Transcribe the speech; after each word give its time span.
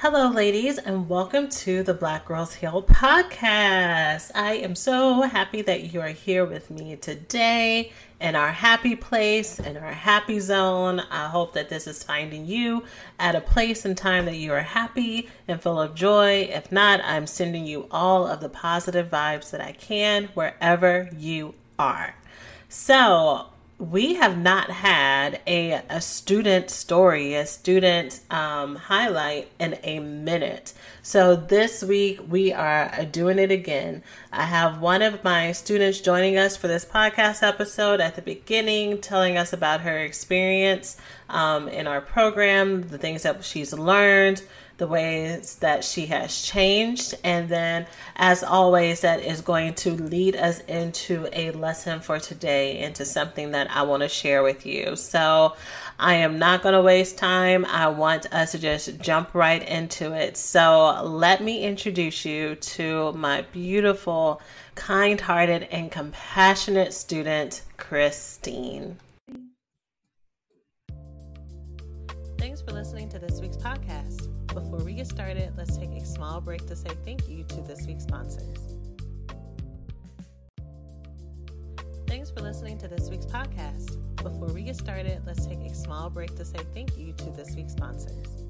Hello, 0.00 0.28
ladies, 0.28 0.78
and 0.78 1.08
welcome 1.08 1.48
to 1.48 1.82
the 1.82 1.92
Black 1.92 2.26
Girls 2.26 2.54
Heal 2.54 2.84
podcast. 2.84 4.30
I 4.32 4.54
am 4.62 4.76
so 4.76 5.22
happy 5.22 5.60
that 5.62 5.92
you 5.92 6.00
are 6.00 6.06
here 6.06 6.44
with 6.44 6.70
me 6.70 6.94
today 6.94 7.90
in 8.20 8.36
our 8.36 8.52
happy 8.52 8.94
place, 8.94 9.58
in 9.58 9.76
our 9.76 9.90
happy 9.90 10.38
zone. 10.38 11.00
I 11.10 11.26
hope 11.26 11.52
that 11.54 11.68
this 11.68 11.88
is 11.88 12.04
finding 12.04 12.46
you 12.46 12.84
at 13.18 13.34
a 13.34 13.40
place 13.40 13.84
and 13.84 13.98
time 13.98 14.26
that 14.26 14.36
you 14.36 14.52
are 14.52 14.60
happy 14.60 15.28
and 15.48 15.60
full 15.60 15.80
of 15.80 15.96
joy. 15.96 16.42
If 16.42 16.70
not, 16.70 17.00
I'm 17.02 17.26
sending 17.26 17.66
you 17.66 17.88
all 17.90 18.24
of 18.24 18.38
the 18.38 18.48
positive 18.48 19.10
vibes 19.10 19.50
that 19.50 19.60
I 19.60 19.72
can 19.72 20.26
wherever 20.34 21.10
you 21.16 21.54
are. 21.76 22.14
So, 22.68 23.48
we 23.78 24.14
have 24.14 24.36
not 24.36 24.70
had 24.70 25.40
a, 25.46 25.80
a 25.88 26.00
student 26.00 26.68
story, 26.68 27.34
a 27.34 27.46
student 27.46 28.20
um, 28.28 28.74
highlight 28.74 29.48
in 29.60 29.78
a 29.84 30.00
minute. 30.00 30.72
So 31.02 31.36
this 31.36 31.84
week 31.84 32.20
we 32.28 32.52
are 32.52 33.04
doing 33.04 33.38
it 33.38 33.52
again. 33.52 34.02
I 34.32 34.42
have 34.46 34.80
one 34.80 35.00
of 35.02 35.22
my 35.22 35.52
students 35.52 36.00
joining 36.00 36.36
us 36.36 36.56
for 36.56 36.66
this 36.66 36.84
podcast 36.84 37.46
episode 37.46 38.00
at 38.00 38.16
the 38.16 38.22
beginning, 38.22 39.00
telling 39.00 39.36
us 39.36 39.52
about 39.52 39.82
her 39.82 39.98
experience 39.98 40.96
um, 41.28 41.68
in 41.68 41.86
our 41.86 42.00
program, 42.00 42.88
the 42.88 42.98
things 42.98 43.22
that 43.22 43.44
she's 43.44 43.72
learned, 43.72 44.42
the 44.78 44.86
ways 44.86 45.56
that 45.56 45.84
she 45.84 46.06
has 46.06 46.40
changed. 46.40 47.14
And 47.22 47.48
then, 47.48 47.86
as 48.16 48.42
always, 48.42 49.02
that 49.02 49.20
is 49.20 49.40
going 49.40 49.74
to 49.74 49.90
lead 49.90 50.36
us 50.36 50.60
into 50.60 51.28
a 51.32 51.50
lesson 51.50 52.00
for 52.00 52.18
today, 52.18 52.78
into 52.78 53.04
something 53.04 53.50
that 53.50 53.70
I 53.70 53.82
want 53.82 54.02
to 54.02 54.08
share 54.08 54.42
with 54.42 54.64
you. 54.64 54.96
So, 54.96 55.54
I 55.98 56.14
am 56.14 56.38
not 56.38 56.62
going 56.62 56.74
to 56.74 56.80
waste 56.80 57.18
time. 57.18 57.64
I 57.64 57.88
want 57.88 58.32
us 58.32 58.52
to 58.52 58.58
just 58.58 59.00
jump 59.00 59.34
right 59.34 59.62
into 59.68 60.12
it. 60.12 60.36
So, 60.36 61.02
let 61.02 61.42
me 61.42 61.64
introduce 61.64 62.24
you 62.24 62.54
to 62.54 63.12
my 63.12 63.42
beautiful, 63.52 64.40
kind 64.76 65.20
hearted, 65.20 65.64
and 65.72 65.90
compassionate 65.90 66.94
student, 66.94 67.62
Christine. 67.76 68.98
Thanks 72.38 72.62
for 72.62 72.70
listening 72.70 73.08
to 73.08 73.18
this 73.18 73.40
week's 73.40 73.56
podcast. 73.56 74.37
Before 74.58 74.84
we 74.84 74.94
get 74.94 75.06
started, 75.06 75.52
let's 75.56 75.76
take 75.76 75.90
a 75.90 76.04
small 76.04 76.40
break 76.40 76.66
to 76.66 76.74
say 76.74 76.90
thank 77.04 77.28
you 77.28 77.44
to 77.44 77.60
this 77.60 77.86
week's 77.86 78.02
sponsors. 78.02 78.74
Thanks 82.08 82.32
for 82.32 82.40
listening 82.40 82.76
to 82.78 82.88
this 82.88 83.08
week's 83.08 83.26
podcast. 83.26 83.96
Before 84.16 84.48
we 84.48 84.64
get 84.64 84.74
started, 84.74 85.22
let's 85.24 85.46
take 85.46 85.60
a 85.60 85.72
small 85.72 86.10
break 86.10 86.34
to 86.34 86.44
say 86.44 86.58
thank 86.74 86.98
you 86.98 87.12
to 87.12 87.30
this 87.30 87.54
week's 87.54 87.74
sponsors. 87.74 88.47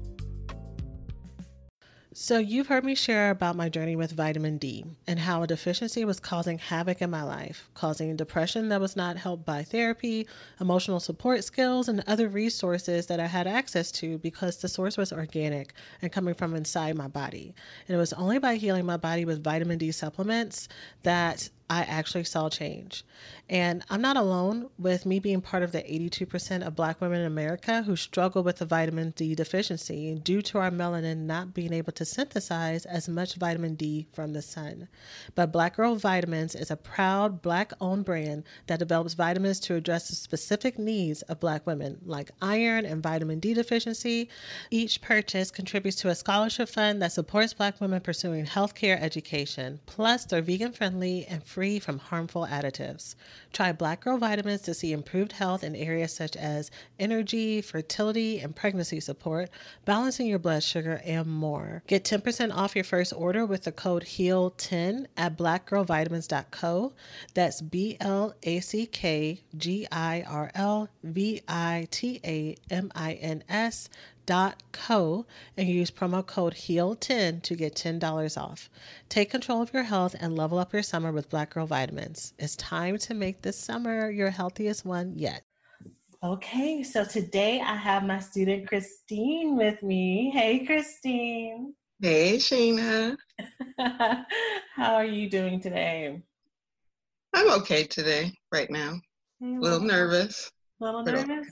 So, 2.11 2.39
you've 2.39 2.65
heard 2.65 2.83
me 2.83 2.95
share 2.95 3.29
about 3.29 3.55
my 3.55 3.69
journey 3.69 3.95
with 3.95 4.13
vitamin 4.13 4.57
D 4.57 4.83
and 5.05 5.19
how 5.19 5.43
a 5.43 5.47
deficiency 5.47 6.03
was 6.05 6.19
causing 6.19 6.57
havoc 6.57 7.03
in 7.03 7.11
my 7.11 7.21
life, 7.21 7.69
causing 7.75 8.15
depression 8.15 8.69
that 8.69 8.81
was 8.81 8.95
not 8.95 9.15
helped 9.15 9.45
by 9.45 9.61
therapy, 9.61 10.27
emotional 10.59 10.99
support 10.99 11.43
skills, 11.43 11.87
and 11.87 12.03
other 12.07 12.27
resources 12.27 13.05
that 13.05 13.19
I 13.19 13.27
had 13.27 13.45
access 13.45 13.91
to 13.91 14.17
because 14.17 14.57
the 14.57 14.67
source 14.67 14.97
was 14.97 15.13
organic 15.13 15.73
and 16.01 16.11
coming 16.11 16.33
from 16.33 16.55
inside 16.55 16.95
my 16.95 17.07
body. 17.07 17.53
And 17.87 17.95
it 17.95 17.99
was 17.99 18.13
only 18.13 18.39
by 18.39 18.55
healing 18.55 18.87
my 18.87 18.97
body 18.97 19.23
with 19.23 19.43
vitamin 19.43 19.77
D 19.77 19.91
supplements 19.91 20.67
that 21.03 21.47
I 21.69 21.81
actually 21.83 22.23
saw 22.23 22.49
change. 22.49 23.03
And 23.47 23.83
I'm 23.89 24.01
not 24.01 24.17
alone 24.17 24.69
with 24.77 25.05
me 25.05 25.19
being 25.19 25.41
part 25.41 25.63
of 25.63 25.71
the 25.71 25.81
82% 25.81 26.65
of 26.65 26.75
black 26.75 27.01
women 27.01 27.21
in 27.21 27.25
America 27.27 27.83
who 27.83 27.95
struggle 27.95 28.43
with 28.43 28.57
the 28.57 28.65
vitamin 28.65 29.11
D 29.15 29.35
deficiency 29.35 30.15
due 30.15 30.41
to 30.43 30.59
our 30.59 30.71
melanin 30.71 31.25
not 31.25 31.53
being 31.53 31.73
able 31.73 31.91
to 31.93 32.05
synthesize 32.05 32.85
as 32.85 33.09
much 33.09 33.35
vitamin 33.35 33.75
D 33.75 34.07
from 34.13 34.33
the 34.33 34.41
sun. 34.41 34.87
But 35.35 35.51
Black 35.51 35.75
Girl 35.75 35.95
Vitamins 35.95 36.55
is 36.55 36.71
a 36.71 36.75
proud 36.75 37.41
black 37.41 37.71
owned 37.81 38.05
brand 38.05 38.43
that 38.67 38.79
develops 38.79 39.13
vitamins 39.13 39.59
to 39.61 39.75
address 39.75 40.09
the 40.09 40.15
specific 40.15 40.77
needs 40.79 41.21
of 41.23 41.39
black 41.39 41.65
women, 41.67 41.99
like 42.05 42.31
iron 42.41 42.85
and 42.85 43.03
vitamin 43.03 43.39
D 43.39 43.53
deficiency. 43.53 44.29
Each 44.71 45.01
purchase 45.01 45.51
contributes 45.51 45.97
to 45.97 46.09
a 46.09 46.15
scholarship 46.15 46.69
fund 46.69 47.01
that 47.01 47.11
supports 47.11 47.53
black 47.53 47.81
women 47.81 48.01
pursuing 48.01 48.45
healthcare 48.45 48.99
education. 49.01 49.79
Plus, 49.85 50.25
they're 50.25 50.41
vegan 50.41 50.71
friendly 50.71 51.25
and 51.25 51.43
free 51.43 51.58
free 51.59 51.77
from 51.77 51.99
harmful 51.99 52.47
additives. 52.49 53.15
Try 53.51 53.73
Black 53.73 53.99
Girl 53.99 54.17
Vitamins 54.17 54.61
to 54.61 54.73
see 54.73 54.93
improved 54.93 55.33
health 55.33 55.61
in 55.61 55.75
areas 55.75 56.13
such 56.13 56.37
as 56.37 56.71
energy, 56.97 57.59
fertility, 57.59 58.39
and 58.39 58.55
pregnancy 58.55 59.01
support, 59.01 59.49
balancing 59.83 60.27
your 60.27 60.39
blood 60.39 60.63
sugar, 60.63 61.01
and 61.03 61.27
more. 61.27 61.83
Get 61.85 62.05
10% 62.05 62.55
off 62.55 62.75
your 62.75 62.85
first 62.85 63.11
order 63.13 63.45
with 63.45 63.63
the 63.63 63.73
code 63.73 64.03
HEAL10 64.03 65.07
at 65.17 65.37
blackgirlvitamins.co. 65.37 66.93
That's 67.33 67.59
B 67.59 67.97
L 67.99 68.33
A 68.43 68.61
C 68.61 68.85
K 68.85 69.41
G 69.57 69.85
I 69.91 70.23
R 70.25 70.51
L 70.55 70.87
V 71.03 71.41
I 71.45 71.89
T 71.91 72.21
A 72.23 72.55
M 72.71 72.89
I 72.95 73.15
N 73.15 73.43
S 73.49 73.89
co 74.71 75.25
and 75.57 75.67
use 75.67 75.89
promo 75.89 76.25
code 76.25 76.53
HEAL10 76.53 77.41
to 77.41 77.55
get 77.55 77.75
$10 77.75 78.41
off. 78.41 78.69
Take 79.09 79.31
control 79.31 79.61
of 79.61 79.73
your 79.73 79.83
health 79.83 80.15
and 80.19 80.35
level 80.35 80.59
up 80.59 80.71
your 80.73 80.83
summer 80.83 81.11
with 81.11 81.29
Black 81.29 81.53
Girl 81.53 81.65
Vitamins. 81.65 82.33
It's 82.37 82.55
time 82.55 82.97
to 82.99 83.13
make 83.13 83.41
this 83.41 83.57
summer 83.57 84.09
your 84.09 84.29
healthiest 84.29 84.85
one 84.85 85.13
yet. 85.15 85.43
Okay, 86.21 86.83
so 86.83 87.05
today 87.05 87.61
I 87.61 87.75
have 87.75 88.03
my 88.03 88.19
student 88.19 88.67
Christine 88.67 89.55
with 89.55 89.81
me. 89.81 90.31
Hey, 90.31 90.65
Christine. 90.65 91.73
Hey, 92.01 92.37
Shena. 92.37 93.17
How 94.75 94.95
are 94.95 95.05
you 95.05 95.29
doing 95.29 95.59
today? 95.59 96.21
I'm 97.33 97.49
okay 97.61 97.85
today, 97.85 98.33
right 98.51 98.69
now. 98.69 98.99
A 99.41 99.45
little 99.45 99.79
nervous. 99.79 100.51
A 100.81 100.85
little 100.85 101.03
nervous? 101.03 101.47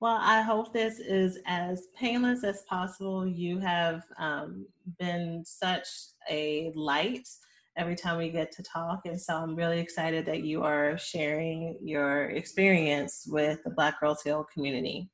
Well, 0.00 0.16
I 0.18 0.40
hope 0.40 0.72
this 0.72 0.98
is 0.98 1.38
as 1.44 1.88
painless 1.94 2.42
as 2.42 2.62
possible. 2.62 3.26
You 3.26 3.58
have 3.58 4.04
um, 4.18 4.66
been 4.98 5.44
such 5.44 5.86
a 6.30 6.72
light 6.74 7.28
every 7.76 7.96
time 7.96 8.16
we 8.16 8.30
get 8.30 8.50
to 8.52 8.62
talk. 8.62 9.02
And 9.04 9.20
so 9.20 9.36
I'm 9.36 9.54
really 9.54 9.78
excited 9.78 10.24
that 10.24 10.42
you 10.42 10.62
are 10.62 10.96
sharing 10.96 11.76
your 11.82 12.30
experience 12.30 13.26
with 13.28 13.62
the 13.62 13.70
Black 13.70 14.00
Girls 14.00 14.22
Heal 14.22 14.46
community. 14.50 15.10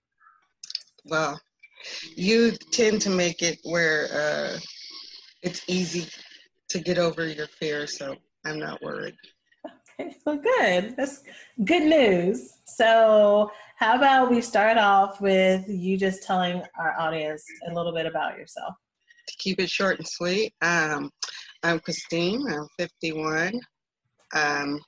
Well, 1.05 1.41
you 2.15 2.53
tend 2.53 3.01
to 3.03 3.11
make 3.11 3.43
it 3.43 3.59
where 3.65 4.07
uh, 4.13 4.59
it's 5.43 5.63
easy 5.67 6.09
to 6.69 6.79
get 6.79 6.97
over 6.97 7.27
your 7.27 7.49
fear, 7.49 7.89
so 7.89 8.15
I'm 8.45 8.61
not 8.61 8.81
worried. 8.83 9.17
Okay, 9.99 10.15
well, 10.27 10.37
good. 10.37 10.95
That's 10.99 11.23
good 11.65 11.85
news. 11.85 12.59
So, 12.67 13.51
how 13.77 13.95
about 13.95 14.31
we 14.31 14.41
start 14.41 14.79
off 14.79 15.21
with 15.21 15.69
you 15.69 15.99
just 15.99 16.23
telling 16.23 16.63
our 16.79 16.99
audience 16.99 17.45
a 17.71 17.75
little 17.75 17.93
bit 17.93 18.07
about 18.07 18.39
yourself? 18.39 18.75
To 19.29 19.35
keep 19.39 19.61
it 19.61 19.69
short 19.69 19.99
and 19.99 20.09
sweet, 20.09 20.55
um, 20.63 21.11
I'm 21.63 21.81
Christine. 21.81 22.43
I'm 22.49 22.67
51, 22.79 23.61
um, 24.35 24.81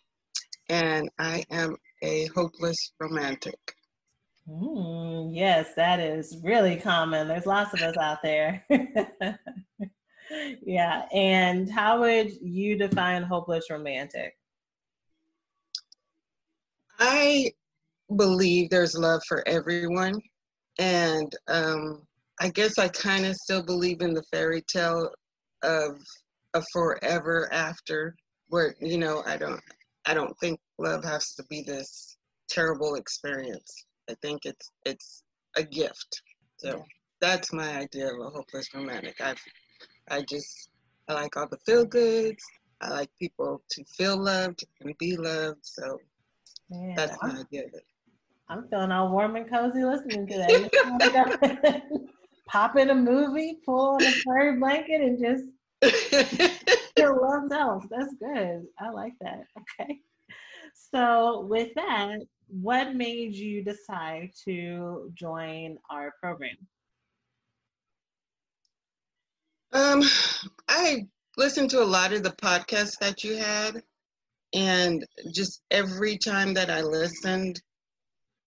and 0.70 1.10
I 1.18 1.44
am 1.50 1.76
a 2.02 2.28
hopeless 2.34 2.92
romantic. 2.98 3.58
Mm, 4.48 5.34
yes, 5.34 5.74
that 5.76 6.00
is 6.00 6.38
really 6.42 6.76
common. 6.76 7.28
There's 7.28 7.44
lots 7.44 7.74
of 7.74 7.82
us 7.82 7.96
out 7.98 8.22
there. 8.22 8.64
yeah, 10.62 11.02
and 11.12 11.70
how 11.70 12.00
would 12.00 12.32
you 12.40 12.78
define 12.78 13.22
hopeless 13.22 13.68
romantic? 13.68 14.32
I 16.98 17.52
believe 18.16 18.70
there's 18.70 18.94
love 18.96 19.20
for 19.28 19.46
everyone. 19.46 20.20
And 20.78 21.32
um, 21.48 22.02
I 22.40 22.48
guess 22.50 22.78
I 22.78 22.88
kind 22.88 23.26
of 23.26 23.36
still 23.36 23.62
believe 23.62 24.00
in 24.00 24.14
the 24.14 24.22
fairy 24.32 24.62
tale 24.62 25.10
of 25.62 25.98
a 26.54 26.62
forever 26.72 27.48
after 27.52 28.14
where, 28.48 28.74
you 28.80 28.98
know, 28.98 29.22
I 29.26 29.36
don't, 29.36 29.60
I 30.06 30.14
don't 30.14 30.34
think 30.40 30.58
love 30.78 31.04
has 31.04 31.34
to 31.34 31.44
be 31.50 31.62
this 31.62 32.16
terrible 32.48 32.94
experience. 32.94 33.84
I 34.08 34.14
think 34.22 34.40
it's, 34.44 34.70
it's 34.86 35.22
a 35.56 35.62
gift. 35.62 36.22
So 36.56 36.82
that's 37.20 37.52
my 37.52 37.78
idea 37.78 38.06
of 38.06 38.20
a 38.20 38.30
hopeless 38.30 38.72
romantic. 38.74 39.16
I, 39.20 39.34
I 40.10 40.22
just, 40.22 40.70
I 41.08 41.14
like 41.14 41.36
all 41.36 41.48
the 41.48 41.58
feel 41.66 41.84
goods. 41.84 42.42
I 42.80 42.90
like 42.90 43.10
people 43.18 43.60
to 43.70 43.84
feel 43.84 44.16
loved 44.16 44.64
and 44.80 44.96
be 44.98 45.16
loved. 45.16 45.58
So 45.62 45.98
Man, 46.70 46.94
that's 46.94 47.16
my 47.22 47.30
idea 47.30 47.64
of 47.66 47.74
it. 47.74 47.84
I'm 48.50 48.66
feeling 48.68 48.92
all 48.92 49.10
warm 49.10 49.36
and 49.36 49.48
cozy 49.48 49.84
listening 49.84 50.26
to 50.28 50.38
that. 50.38 51.82
Pop 52.48 52.78
in 52.78 52.88
a 52.90 52.94
movie, 52.94 53.58
pull 53.64 53.96
on 53.96 54.02
a 54.02 54.10
furry 54.10 54.58
blanket, 54.58 55.02
and 55.02 55.18
just 55.18 55.44
feel 56.96 57.20
loved 57.22 57.52
out. 57.52 57.84
That's 57.90 58.14
good. 58.14 58.66
I 58.80 58.90
like 58.90 59.12
that. 59.20 59.44
Okay. 59.58 60.00
So, 60.90 61.40
with 61.48 61.74
that, 61.74 62.20
what 62.48 62.94
made 62.94 63.34
you 63.34 63.62
decide 63.62 64.30
to 64.46 65.12
join 65.14 65.76
our 65.90 66.14
program? 66.22 66.56
Um, 69.72 70.02
I 70.68 71.06
listened 71.36 71.68
to 71.70 71.82
a 71.82 71.84
lot 71.84 72.14
of 72.14 72.22
the 72.22 72.30
podcasts 72.30 72.98
that 73.00 73.22
you 73.22 73.36
had, 73.36 73.82
and 74.54 75.04
just 75.34 75.60
every 75.70 76.16
time 76.16 76.54
that 76.54 76.70
I 76.70 76.80
listened, 76.80 77.60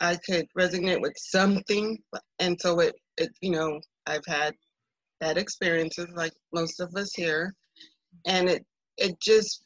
I 0.02 0.18
could 0.26 0.48
resonate 0.58 1.02
with 1.02 1.14
something, 1.18 1.98
and 2.40 2.60
so 2.60 2.80
it, 2.80 2.96
it 3.18 3.30
you 3.42 3.52
know, 3.52 3.80
I've 4.08 4.26
had 4.28 4.56
bad 5.20 5.38
experiences 5.38 6.08
like 6.16 6.34
most 6.54 6.80
of 6.80 6.94
us 6.96 7.14
here, 7.14 7.54
and 8.26 8.50
it 8.50 8.66
it 8.98 9.20
just 9.22 9.64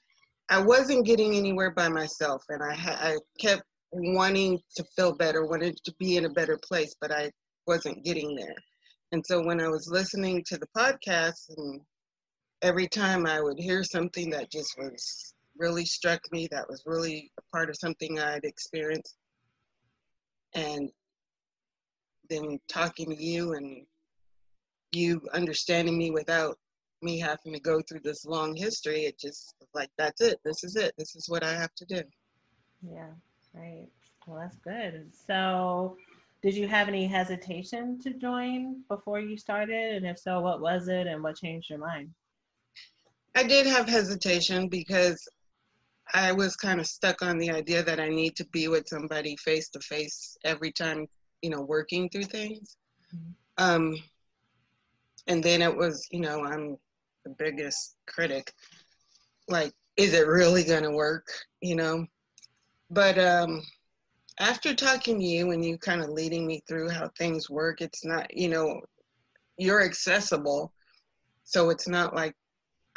I 0.49 0.61
wasn't 0.61 1.05
getting 1.05 1.35
anywhere 1.35 1.71
by 1.71 1.87
myself, 1.87 2.43
and 2.49 2.61
I 2.61 2.75
I 2.75 3.17
kept 3.39 3.63
wanting 3.91 4.59
to 4.75 4.83
feel 4.95 5.15
better, 5.15 5.45
wanted 5.45 5.77
to 5.85 5.93
be 5.99 6.17
in 6.17 6.25
a 6.25 6.29
better 6.29 6.59
place, 6.67 6.95
but 6.99 7.11
I 7.11 7.31
wasn't 7.65 8.03
getting 8.03 8.35
there. 8.35 8.55
And 9.13 9.25
so 9.25 9.41
when 9.41 9.61
I 9.61 9.69
was 9.69 9.87
listening 9.89 10.43
to 10.47 10.57
the 10.57 10.67
podcast, 10.77 11.49
and 11.55 11.79
every 12.61 12.87
time 12.87 13.25
I 13.25 13.41
would 13.41 13.57
hear 13.57 13.83
something 13.83 14.29
that 14.31 14.51
just 14.51 14.77
was 14.77 15.33
really 15.57 15.85
struck 15.85 16.19
me, 16.31 16.47
that 16.51 16.67
was 16.67 16.83
really 16.85 17.31
a 17.39 17.41
part 17.55 17.69
of 17.69 17.77
something 17.77 18.19
I'd 18.19 18.43
experienced, 18.43 19.15
and 20.55 20.89
then 22.29 22.59
talking 22.67 23.09
to 23.09 23.23
you 23.23 23.53
and 23.53 23.85
you 24.91 25.21
understanding 25.33 25.97
me 25.97 26.11
without 26.11 26.57
me 27.01 27.19
having 27.19 27.53
to 27.53 27.59
go 27.59 27.81
through 27.81 27.99
this 28.03 28.25
long 28.25 28.55
history, 28.55 29.01
it 29.01 29.19
just 29.19 29.53
like 29.73 29.89
that's 29.97 30.21
it. 30.21 30.39
This 30.43 30.63
is 30.63 30.75
it. 30.75 30.93
This 30.97 31.15
is 31.15 31.29
what 31.29 31.43
I 31.43 31.53
have 31.53 31.73
to 31.75 31.85
do. 31.85 32.01
Yeah, 32.81 33.11
right. 33.53 33.87
Well, 34.25 34.39
that's 34.39 34.57
good. 34.57 35.11
So, 35.27 35.97
did 36.41 36.55
you 36.55 36.67
have 36.67 36.87
any 36.87 37.05
hesitation 37.05 37.99
to 38.01 38.13
join 38.13 38.81
before 38.87 39.19
you 39.19 39.37
started? 39.37 39.95
And 39.95 40.05
if 40.05 40.17
so, 40.17 40.41
what 40.41 40.61
was 40.61 40.87
it 40.87 41.05
and 41.05 41.21
what 41.21 41.35
changed 41.35 41.69
your 41.69 41.79
mind? 41.79 42.09
I 43.35 43.43
did 43.43 43.67
have 43.67 43.87
hesitation 43.87 44.67
because 44.69 45.27
I 46.13 46.31
was 46.31 46.55
kind 46.55 46.79
of 46.79 46.87
stuck 46.87 47.21
on 47.21 47.37
the 47.37 47.51
idea 47.51 47.83
that 47.83 47.99
I 47.99 48.09
need 48.09 48.35
to 48.37 48.45
be 48.47 48.67
with 48.67 48.87
somebody 48.87 49.35
face 49.37 49.69
to 49.69 49.79
face 49.79 50.37
every 50.45 50.71
time, 50.71 51.07
you 51.41 51.49
know, 51.49 51.61
working 51.61 52.09
through 52.09 52.25
things. 52.25 52.77
Mm-hmm. 53.15 53.31
Um, 53.63 53.97
and 55.27 55.43
then 55.43 55.61
it 55.61 55.75
was, 55.75 56.07
you 56.11 56.19
know, 56.19 56.43
I'm 56.43 56.77
the 57.23 57.31
biggest 57.31 57.95
critic. 58.07 58.53
Like, 59.47 59.73
is 59.97 60.13
it 60.13 60.27
really 60.27 60.63
going 60.63 60.83
to 60.83 60.91
work? 60.91 61.27
You 61.61 61.75
know? 61.75 62.05
But 62.91 63.17
um, 63.17 63.63
after 64.39 64.75
talking 64.75 65.19
to 65.19 65.25
you 65.25 65.51
and 65.51 65.65
you 65.65 65.77
kind 65.77 66.01
of 66.01 66.09
leading 66.09 66.45
me 66.45 66.61
through 66.67 66.89
how 66.89 67.09
things 67.17 67.49
work, 67.49 67.81
it's 67.81 68.05
not, 68.05 68.31
you 68.35 68.49
know, 68.49 68.81
you're 69.57 69.83
accessible. 69.83 70.71
So 71.43 71.69
it's 71.69 71.87
not 71.87 72.15
like 72.15 72.35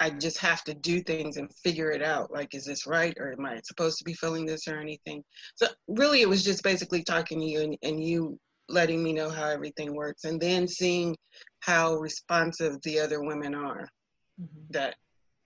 I 0.00 0.10
just 0.10 0.38
have 0.38 0.62
to 0.64 0.74
do 0.74 1.02
things 1.02 1.36
and 1.36 1.52
figure 1.64 1.90
it 1.90 2.02
out. 2.02 2.30
Like, 2.30 2.54
is 2.54 2.64
this 2.64 2.86
right? 2.86 3.14
Or 3.18 3.32
am 3.32 3.44
I 3.44 3.60
supposed 3.64 3.98
to 3.98 4.04
be 4.04 4.14
feeling 4.14 4.46
this 4.46 4.68
or 4.68 4.78
anything? 4.78 5.24
So 5.56 5.66
really, 5.88 6.22
it 6.22 6.28
was 6.28 6.44
just 6.44 6.62
basically 6.62 7.02
talking 7.02 7.40
to 7.40 7.46
you 7.46 7.60
and, 7.62 7.76
and 7.82 8.02
you 8.02 8.38
letting 8.68 9.02
me 9.02 9.12
know 9.12 9.28
how 9.28 9.48
everything 9.48 9.94
works 9.94 10.24
and 10.24 10.40
then 10.40 10.68
seeing 10.68 11.16
how 11.60 11.94
responsive 11.96 12.76
the 12.82 13.00
other 13.00 13.22
women 13.22 13.54
are. 13.54 13.88
Mm-hmm. 14.40 14.60
That, 14.70 14.94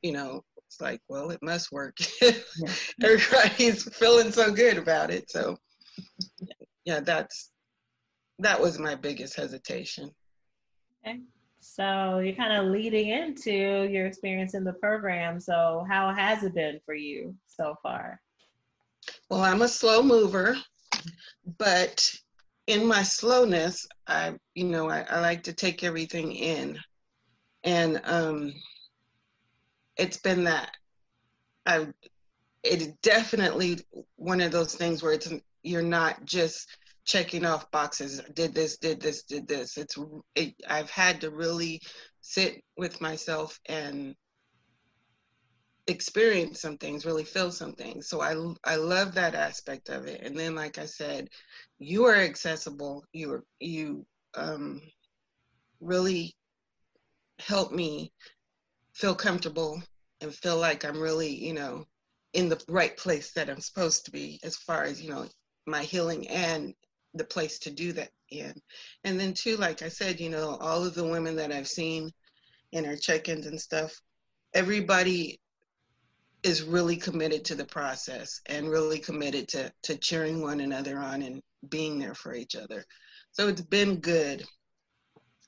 you 0.03 0.13
know, 0.13 0.43
it's 0.67 0.81
like, 0.81 1.01
well, 1.09 1.31
it 1.31 1.41
must 1.43 1.73
work. 1.73 1.97
Everybody's 3.03 3.85
feeling 3.95 4.33
so 4.33 4.53
good 4.53 4.77
about 4.77 5.11
it. 5.11 5.31
So 5.31 5.57
yeah, 6.85 7.01
that's 7.01 7.51
that 8.39 8.61
was 8.61 8.79
my 8.79 8.95
biggest 8.95 9.37
hesitation. 9.37 10.11
Okay. 11.07 11.21
So 11.62 12.19
you're 12.19 12.35
kind 12.35 12.53
of 12.53 12.73
leading 12.73 13.11
into 13.11 13.88
your 13.88 14.06
experience 14.06 14.55
in 14.55 14.64
the 14.64 14.73
program. 14.73 15.38
So 15.38 15.87
how 15.88 16.12
has 16.12 16.43
it 16.43 16.55
been 16.55 16.81
for 16.85 16.94
you 16.94 17.37
so 17.47 17.76
far? 17.85 18.20
Well, 19.31 19.43
I'm 19.43 19.62
a 19.62 19.69
slow 19.69 20.03
mover, 20.03 20.56
but 21.59 22.12
in 22.67 22.85
my 22.85 23.05
slowness, 23.05 23.87
I, 24.09 24.35
you 24.56 24.64
know, 24.64 24.91
I, 24.91 25.06
I 25.09 25.20
like 25.20 25.44
to 25.44 25.53
take 25.53 25.85
everything 25.85 26.32
in. 26.32 26.79
And 27.62 28.00
um, 28.05 28.53
it's 29.97 30.17
been 30.17 30.44
that. 30.44 30.76
I, 31.65 31.87
it 32.65 33.00
definitely 33.03 33.79
one 34.17 34.41
of 34.41 34.50
those 34.50 34.75
things 34.75 35.00
where 35.00 35.12
it's 35.12 35.32
you're 35.62 35.81
not 35.81 36.25
just 36.25 36.76
checking 37.05 37.45
off 37.45 37.71
boxes. 37.71 38.21
Did 38.35 38.55
this 38.55 38.79
did 38.79 39.01
this 39.01 39.25
did 39.25 39.47
this. 39.49 39.77
It's 39.77 39.97
it, 40.35 40.55
i've 40.69 40.91
had 40.91 41.21
to 41.23 41.31
really 41.31 41.81
sit 42.21 42.63
with 42.77 43.01
myself 43.01 43.59
and 43.67 44.15
experience 45.89 46.61
some 46.61 46.79
things 46.79 47.05
really 47.05 47.25
feel 47.25 47.51
some 47.51 47.73
things. 47.73 48.09
So 48.09 48.21
i 48.21 48.35
i 48.65 48.77
love 48.77 49.15
that 49.15 49.35
aspect 49.35 49.89
of 49.89 50.07
it. 50.07 50.23
And 50.23 50.39
then 50.39 50.55
like 50.55 50.79
i 50.79 50.87
said 50.87 51.29
you 51.79 52.05
are 52.05 52.17
accessible. 52.17 53.05
You 53.13 53.32
are 53.32 53.44
you 53.61 54.06
um 54.35 54.81
really 55.81 56.35
help 57.41 57.73
me 57.73 58.13
feel 58.94 59.15
comfortable 59.15 59.82
and 60.21 60.35
feel 60.35 60.59
like 60.59 60.85
i'm 60.85 61.01
really 61.01 61.29
you 61.29 61.53
know 61.53 61.85
in 62.35 62.49
the 62.49 62.63
right 62.69 62.97
place 62.97 63.32
that 63.32 63.51
i'm 63.51 63.61
supposed 63.61 64.05
to 64.05 64.11
be 64.11 64.39
as 64.44 64.56
far 64.56 64.85
as 64.85 65.03
you 65.03 65.11
know 65.11 65.27
my 65.67 65.82
healing 65.82 66.29
and 66.29 66.75
the 67.15 67.25
place 67.25 67.59
to 67.61 67.71
do 67.71 67.93
that 67.93 68.11
in. 68.31 68.55
And 69.05 69.19
then 69.19 69.35
too, 69.35 69.57
like 69.57 69.83
I 69.83 69.89
said, 69.89 70.21
you 70.21 70.31
know, 70.31 70.57
all 70.61 70.85
of 70.85 70.95
the 70.95 71.07
women 71.07 71.37
that 71.37 71.53
I've 71.53 71.69
seen 71.69 72.11
in 72.73 72.87
our 72.87 72.97
check-ins 72.97 73.47
and 73.47 73.61
stuff, 73.61 73.95
everybody 74.55 75.39
is 76.43 76.63
really 76.63 76.97
committed 76.97 77.45
to 77.45 77.55
the 77.55 77.65
process 77.65 78.41
and 78.47 78.69
really 78.69 78.99
committed 78.99 79.47
to 79.49 79.73
to 79.83 79.97
cheering 79.97 80.41
one 80.43 80.61
another 80.61 80.99
on 80.99 81.23
and 81.23 81.41
being 81.69 81.99
there 81.99 82.15
for 82.15 82.35
each 82.35 82.57
other. 82.57 82.85
So 83.31 83.47
it's 83.49 83.61
been 83.61 84.01
good. 84.01 84.45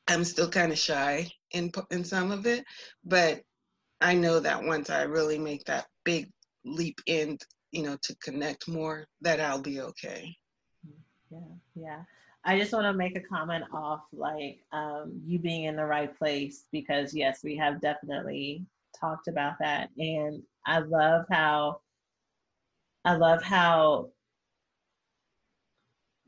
I'm 0.07 0.23
still 0.23 0.49
kind 0.49 0.71
of 0.71 0.79
shy 0.79 1.29
in 1.51 1.73
in 1.91 2.05
some 2.05 2.31
of 2.31 2.47
it, 2.47 2.65
but 3.05 3.41
I 4.01 4.15
know 4.15 4.39
that 4.41 4.63
once 4.63 4.91
I 4.91 5.03
really 5.03 5.39
make 5.39 5.65
that 5.65 5.87
big 6.05 6.31
leap 6.65 7.01
in 7.07 7.39
you 7.75 7.83
know, 7.83 7.97
to 8.03 8.17
connect 8.23 8.69
more, 8.69 9.07
that 9.21 9.41
I'll 9.41 9.61
be 9.61 9.81
okay. 9.81 10.35
Yeah, 11.35 11.41
yeah. 11.75 12.03
I 12.45 12.59
just 12.59 12.73
want 12.73 12.85
to 12.85 12.93
make 12.93 13.17
a 13.17 13.21
comment 13.21 13.65
off 13.73 14.03
like 14.13 14.61
um, 14.73 15.21
you 15.27 15.39
being 15.39 15.65
in 15.65 15.77
the 15.77 15.85
right 15.85 16.17
place 16.17 16.65
because 16.73 17.15
yes, 17.15 17.41
we 17.43 17.57
have 17.57 17.81
definitely 17.81 18.67
talked 18.99 19.29
about 19.29 19.55
that, 19.61 19.91
and 19.99 20.43
I 20.67 20.81
love 20.81 21.25
how 21.31 21.81
I 23.05 23.17
love 23.17 23.43
how 23.43 24.11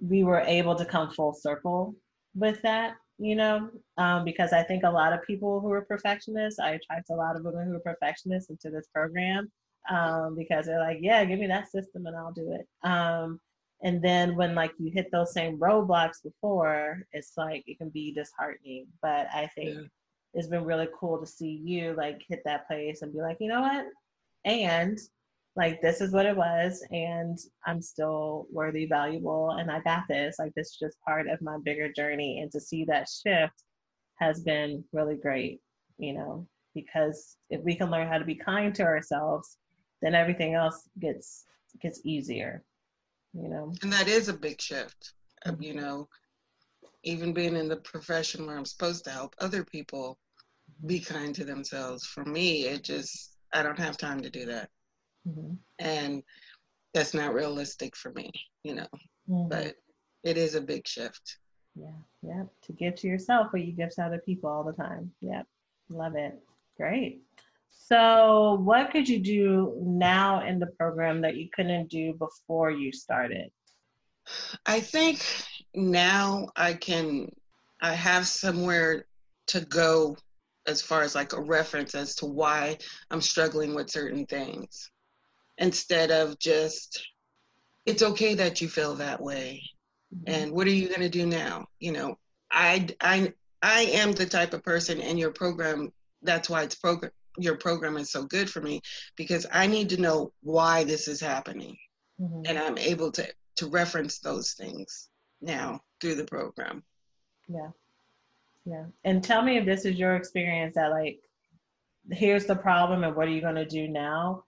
we 0.00 0.24
were 0.24 0.40
able 0.40 0.74
to 0.76 0.84
come 0.84 1.10
full 1.10 1.34
circle 1.34 1.94
with 2.34 2.60
that 2.62 2.96
you 3.18 3.34
know, 3.34 3.70
um, 3.96 4.24
because 4.24 4.52
I 4.52 4.62
think 4.62 4.84
a 4.84 4.90
lot 4.90 5.12
of 5.12 5.22
people 5.22 5.60
who 5.60 5.72
are 5.72 5.82
perfectionists, 5.82 6.58
I 6.58 6.72
attract 6.72 7.10
a 7.10 7.14
lot 7.14 7.36
of 7.36 7.44
women 7.44 7.66
who 7.66 7.76
are 7.76 7.80
perfectionists 7.80 8.50
into 8.50 8.70
this 8.70 8.88
program 8.92 9.50
um, 9.90 10.36
because 10.36 10.66
they're 10.66 10.80
like, 10.80 10.98
yeah, 11.00 11.24
give 11.24 11.38
me 11.38 11.46
that 11.46 11.70
system 11.70 12.06
and 12.06 12.16
I'll 12.16 12.32
do 12.32 12.52
it. 12.52 12.66
Um, 12.86 13.40
and 13.82 14.02
then 14.02 14.36
when 14.36 14.54
like 14.54 14.72
you 14.78 14.90
hit 14.92 15.10
those 15.12 15.32
same 15.32 15.58
roadblocks 15.58 16.22
before, 16.22 17.02
it's 17.12 17.32
like 17.36 17.64
it 17.66 17.78
can 17.78 17.90
be 17.90 18.12
disheartening. 18.12 18.86
But 19.02 19.28
I 19.34 19.50
think 19.54 19.74
yeah. 19.74 19.86
it's 20.34 20.48
been 20.48 20.64
really 20.64 20.88
cool 20.98 21.18
to 21.20 21.26
see 21.26 21.60
you 21.62 21.94
like 21.96 22.22
hit 22.28 22.40
that 22.44 22.66
place 22.66 23.02
and 23.02 23.12
be 23.12 23.20
like, 23.20 23.36
you 23.40 23.48
know 23.48 23.60
what? 23.60 23.86
And 24.44 24.98
like 25.56 25.80
this 25.80 26.00
is 26.00 26.12
what 26.12 26.26
it 26.26 26.36
was 26.36 26.84
and 26.90 27.38
i'm 27.66 27.80
still 27.80 28.46
worthy 28.52 28.86
valuable 28.86 29.52
and 29.58 29.70
i 29.70 29.80
got 29.80 30.04
this 30.08 30.36
like 30.38 30.52
this 30.54 30.68
is 30.68 30.76
just 30.78 31.00
part 31.00 31.26
of 31.28 31.40
my 31.40 31.56
bigger 31.64 31.90
journey 31.90 32.40
and 32.40 32.52
to 32.52 32.60
see 32.60 32.84
that 32.84 33.08
shift 33.08 33.64
has 34.16 34.40
been 34.42 34.84
really 34.92 35.16
great 35.16 35.60
you 35.98 36.12
know 36.12 36.46
because 36.74 37.36
if 37.48 37.62
we 37.62 37.74
can 37.74 37.90
learn 37.90 38.06
how 38.06 38.18
to 38.18 38.24
be 38.24 38.34
kind 38.34 38.74
to 38.74 38.82
ourselves 38.82 39.56
then 40.02 40.14
everything 40.14 40.54
else 40.54 40.88
gets 41.00 41.44
gets 41.80 42.00
easier 42.04 42.62
you 43.36 43.48
know? 43.48 43.72
And 43.82 43.92
that 43.92 44.08
is 44.08 44.28
a 44.28 44.34
big 44.34 44.60
shift 44.60 45.12
mm-hmm. 45.46 45.62
you 45.62 45.74
know 45.74 46.08
even 47.04 47.32
being 47.32 47.56
in 47.56 47.68
the 47.68 47.76
profession 47.76 48.46
where 48.46 48.56
i'm 48.56 48.64
supposed 48.64 49.04
to 49.04 49.10
help 49.10 49.34
other 49.38 49.64
people 49.64 50.18
be 50.84 50.98
kind 50.98 51.34
to 51.34 51.44
themselves. 51.44 52.04
For 52.04 52.24
me 52.24 52.66
it 52.66 52.82
just 52.84 53.36
i 53.52 53.62
don't 53.62 53.78
have 53.78 53.96
time 53.96 54.20
to 54.20 54.30
do 54.30 54.46
that. 54.46 54.70
Mm-hmm. 55.26 55.54
and 55.80 56.22
that's 56.94 57.14
not 57.14 57.34
realistic 57.34 57.96
for 57.96 58.12
me 58.12 58.30
you 58.62 58.74
know? 58.74 58.88
Mm-hmm. 59.28 59.48
but 59.48 59.74
it 60.22 60.36
is 60.36 60.54
a 60.54 60.60
big 60.60 60.86
shift. 60.86 61.38
Yeah 61.74 61.98
yeah. 62.22 62.44
To 62.62 62.72
give 62.72 62.96
to 62.96 63.06
yourself 63.06 63.52
what 63.52 63.64
you 63.64 63.72
give 63.72 63.94
to 63.94 64.02
other 64.02 64.18
people 64.18 64.50
all 64.50 64.64
the 64.64 64.72
time. 64.72 65.12
Yep. 65.20 65.46
Love 65.88 66.16
it. 66.16 66.34
Great 66.76 67.22
so 67.78 68.60
what 68.64 68.90
could 68.90 69.08
you 69.08 69.18
do 69.20 69.74
now 69.80 70.44
in 70.46 70.58
the 70.58 70.66
program 70.66 71.20
that 71.22 71.36
you 71.36 71.48
couldn't 71.54 71.88
do 71.88 72.14
before 72.14 72.70
you 72.70 72.92
started? 72.92 73.50
I 74.64 74.80
think 74.80 75.24
now 75.76 76.48
i 76.56 76.72
can 76.72 77.30
i 77.82 77.92
have 77.92 78.26
somewhere 78.26 79.04
to 79.46 79.60
go 79.60 80.16
as 80.66 80.80
far 80.80 81.02
as 81.02 81.14
like 81.14 81.34
a 81.34 81.40
reference 81.40 81.94
as 81.94 82.14
to 82.14 82.24
why 82.24 82.76
i'm 83.10 83.20
struggling 83.20 83.74
with 83.74 83.90
certain 83.90 84.24
things 84.24 84.90
instead 85.58 86.10
of 86.10 86.38
just 86.38 87.06
it's 87.84 88.02
okay 88.02 88.34
that 88.34 88.60
you 88.60 88.68
feel 88.68 88.94
that 88.96 89.20
way. 89.20 89.62
Mm-hmm. 90.12 90.34
and 90.34 90.52
what 90.52 90.66
are 90.66 90.70
you 90.70 90.88
going 90.88 91.00
to 91.00 91.08
do 91.08 91.26
now? 91.26 91.66
You 91.78 91.92
know 91.92 92.18
i 92.50 92.86
i 93.00 93.32
i 93.62 93.82
am 93.82 94.12
the 94.12 94.26
type 94.26 94.54
of 94.54 94.62
person 94.62 95.00
in 95.00 95.18
your 95.18 95.30
program 95.30 95.92
that's 96.22 96.48
why 96.48 96.62
it's 96.62 96.76
program 96.76 97.12
your 97.38 97.56
program 97.56 97.96
is 97.96 98.10
so 98.10 98.24
good 98.24 98.48
for 98.48 98.60
me 98.60 98.80
because 99.16 99.46
i 99.52 99.66
need 99.66 99.88
to 99.88 100.00
know 100.00 100.32
why 100.42 100.84
this 100.84 101.08
is 101.08 101.20
happening. 101.20 101.76
Mm-hmm. 102.20 102.42
and 102.46 102.58
i'm 102.58 102.78
able 102.78 103.12
to 103.12 103.26
to 103.56 103.66
reference 103.68 104.18
those 104.18 104.52
things 104.52 105.08
now 105.40 105.80
through 106.00 106.14
the 106.14 106.24
program. 106.24 106.82
Yeah. 107.48 107.70
Yeah. 108.64 108.84
And 109.04 109.22
tell 109.22 109.42
me 109.42 109.58
if 109.58 109.64
this 109.64 109.84
is 109.84 109.96
your 109.96 110.16
experience 110.16 110.74
that 110.74 110.90
like 110.90 111.20
here's 112.10 112.46
the 112.46 112.56
problem 112.56 113.04
and 113.04 113.16
what 113.16 113.28
are 113.28 113.32
you 113.32 113.40
going 113.40 113.54
to 113.56 113.66
do 113.66 113.88
now? 113.88 114.44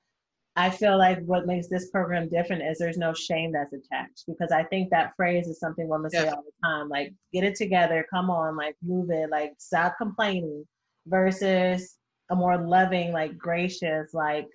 I 0.57 0.71
feel 0.71 0.99
like 0.99 1.25
what 1.25 1.47
makes 1.47 1.69
this 1.69 1.89
program 1.91 2.29
different 2.29 2.63
is 2.63 2.79
there's 2.79 2.99
no 2.99 3.15
shame 3.15 3.53
that's 3.53 3.73
attached 3.73 4.25
because 4.27 4.51
I 4.51 4.65
think 4.65 4.91
that 4.91 5.15
phrase 5.17 5.47
is 5.47 5.61
something 5.61 5.89
women 5.89 6.11
say 6.11 6.29
all 6.29 6.43
the 6.43 6.67
time, 6.69 6.89
like 6.89 7.15
get 7.33 7.45
it 7.45 7.55
together, 7.55 8.05
come 8.11 8.29
on, 8.29 8.57
like 8.57 8.75
move 8.83 9.11
it, 9.11 9.31
like 9.31 9.53
stop 9.59 9.97
complaining, 9.99 10.67
versus 11.07 11.98
a 12.31 12.37
more 12.37 12.59
loving, 12.59 13.13
like 13.13 13.39
gracious, 13.39 14.13
like 14.13 14.49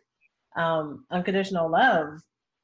um, 0.56 1.06
unconditional 1.12 1.70
love 1.70 2.20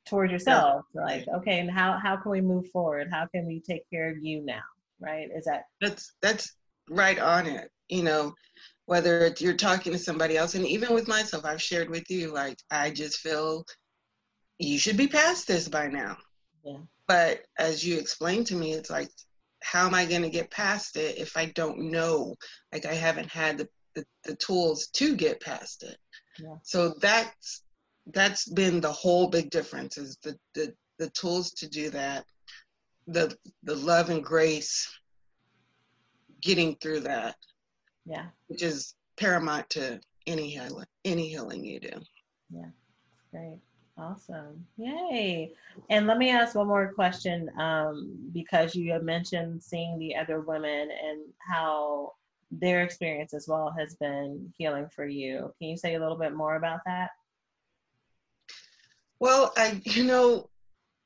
towards 0.07 0.31
yourself. 0.31 0.85
Yeah. 0.93 1.01
Like, 1.01 1.27
okay, 1.27 1.59
and 1.59 1.69
how 1.69 1.97
how 2.01 2.17
can 2.17 2.31
we 2.31 2.41
move 2.41 2.69
forward? 2.69 3.09
How 3.11 3.27
can 3.27 3.45
we 3.45 3.59
take 3.59 3.89
care 3.89 4.09
of 4.09 4.17
you 4.23 4.45
now? 4.45 4.63
Right? 4.99 5.29
Is 5.35 5.45
that 5.45 5.63
that's 5.81 6.13
that's 6.21 6.55
right 6.89 7.19
on 7.19 7.47
it. 7.47 7.71
You 7.87 8.03
know, 8.03 8.33
whether 8.89 9.31
you're 9.37 9.53
talking 9.53 9.91
to 9.93 9.99
somebody 9.99 10.35
else 10.35 10.55
and 10.55 10.65
even 10.65 10.95
with 10.95 11.07
myself 11.07 11.45
i've 11.45 11.61
shared 11.61 11.91
with 11.91 12.09
you 12.09 12.33
like 12.33 12.57
i 12.71 12.89
just 12.89 13.19
feel 13.19 13.63
you 14.57 14.79
should 14.79 14.97
be 14.97 15.07
past 15.07 15.47
this 15.47 15.67
by 15.67 15.87
now 15.87 16.17
yeah. 16.65 16.77
but 17.07 17.43
as 17.59 17.85
you 17.85 17.99
explained 17.99 18.47
to 18.47 18.55
me 18.55 18.73
it's 18.73 18.89
like 18.89 19.11
how 19.61 19.85
am 19.85 19.93
i 19.93 20.05
going 20.05 20.23
to 20.23 20.29
get 20.29 20.49
past 20.49 20.97
it 20.97 21.19
if 21.19 21.37
i 21.37 21.45
don't 21.45 21.77
know 21.79 22.35
like 22.73 22.87
i 22.87 22.93
haven't 22.95 23.29
had 23.29 23.59
the, 23.59 23.69
the, 23.99 24.29
the 24.31 24.35
tools 24.37 24.87
to 24.87 25.15
get 25.15 25.41
past 25.41 25.83
it 25.83 25.97
yeah. 26.39 26.55
so 26.63 26.93
that's 27.01 27.63
that's 28.07 28.47
been 28.49 28.81
the 28.81 28.91
whole 28.91 29.27
big 29.27 29.49
difference 29.49 29.97
is 29.97 30.17
the, 30.23 30.37
the 30.55 30.73
the 30.97 31.09
tools 31.11 31.51
to 31.51 31.67
do 31.69 31.89
that 31.89 32.25
the 33.07 33.35
the 33.63 33.75
love 33.75 34.09
and 34.09 34.23
grace 34.23 34.89
getting 36.41 36.75
through 36.75 36.99
that 36.99 37.35
yeah. 38.09 38.25
Which 38.47 38.63
is 38.63 38.95
paramount 39.17 39.69
to 39.71 40.01
any 40.25 40.49
healing, 40.49 40.85
any 41.05 41.29
healing 41.29 41.63
you 41.63 41.79
do. 41.79 42.01
Yeah. 42.49 42.69
Great. 43.31 43.59
Awesome. 43.97 44.65
Yay. 44.77 45.53
And 45.89 46.07
let 46.07 46.17
me 46.17 46.29
ask 46.29 46.55
one 46.55 46.67
more 46.67 46.93
question 46.93 47.49
um, 47.59 48.29
because 48.33 48.73
you 48.73 48.91
have 48.93 49.03
mentioned 49.03 49.61
seeing 49.61 49.99
the 49.99 50.15
other 50.15 50.41
women 50.41 50.89
and 50.89 51.21
how 51.37 52.13
their 52.51 52.83
experience 52.83 53.33
as 53.33 53.47
well 53.47 53.73
has 53.77 53.95
been 53.95 54.51
healing 54.57 54.87
for 54.93 55.05
you. 55.05 55.53
Can 55.59 55.69
you 55.69 55.77
say 55.77 55.95
a 55.95 55.99
little 55.99 56.17
bit 56.17 56.33
more 56.33 56.55
about 56.55 56.79
that? 56.85 57.11
Well, 59.19 59.51
I, 59.57 59.81
you 59.83 60.03
know, 60.03 60.49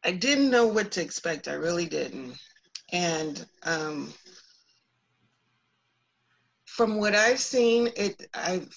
I 0.05 0.11
didn't 0.11 0.51
know 0.51 0.67
what 0.67 0.91
to 0.91 1.01
expect. 1.01 1.47
I 1.47 1.53
really 1.53 1.85
didn't. 1.85 2.37
And 2.91 3.45
um, 3.63 4.13
from 6.65 6.97
what 6.97 7.15
I've 7.15 7.39
seen, 7.39 7.89
it 7.95 8.27
I've 8.33 8.69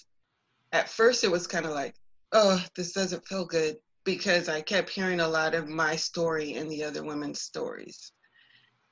at 0.73 0.89
first 0.89 1.25
it 1.25 1.31
was 1.31 1.47
kind 1.47 1.67
of 1.67 1.73
like, 1.73 1.95
oh, 2.33 2.63
this 2.75 2.93
doesn't 2.93 3.27
feel 3.27 3.45
good 3.45 3.77
because 4.05 4.49
I 4.49 4.61
kept 4.61 4.91
hearing 4.91 5.21
a 5.21 5.29
lot 5.29 5.55
of 5.55 5.69
my 5.69 5.97
story 5.97 6.55
and 6.55 6.71
the 6.71 6.85
other 6.85 7.05
women's 7.05 7.41
stories. 7.41 8.13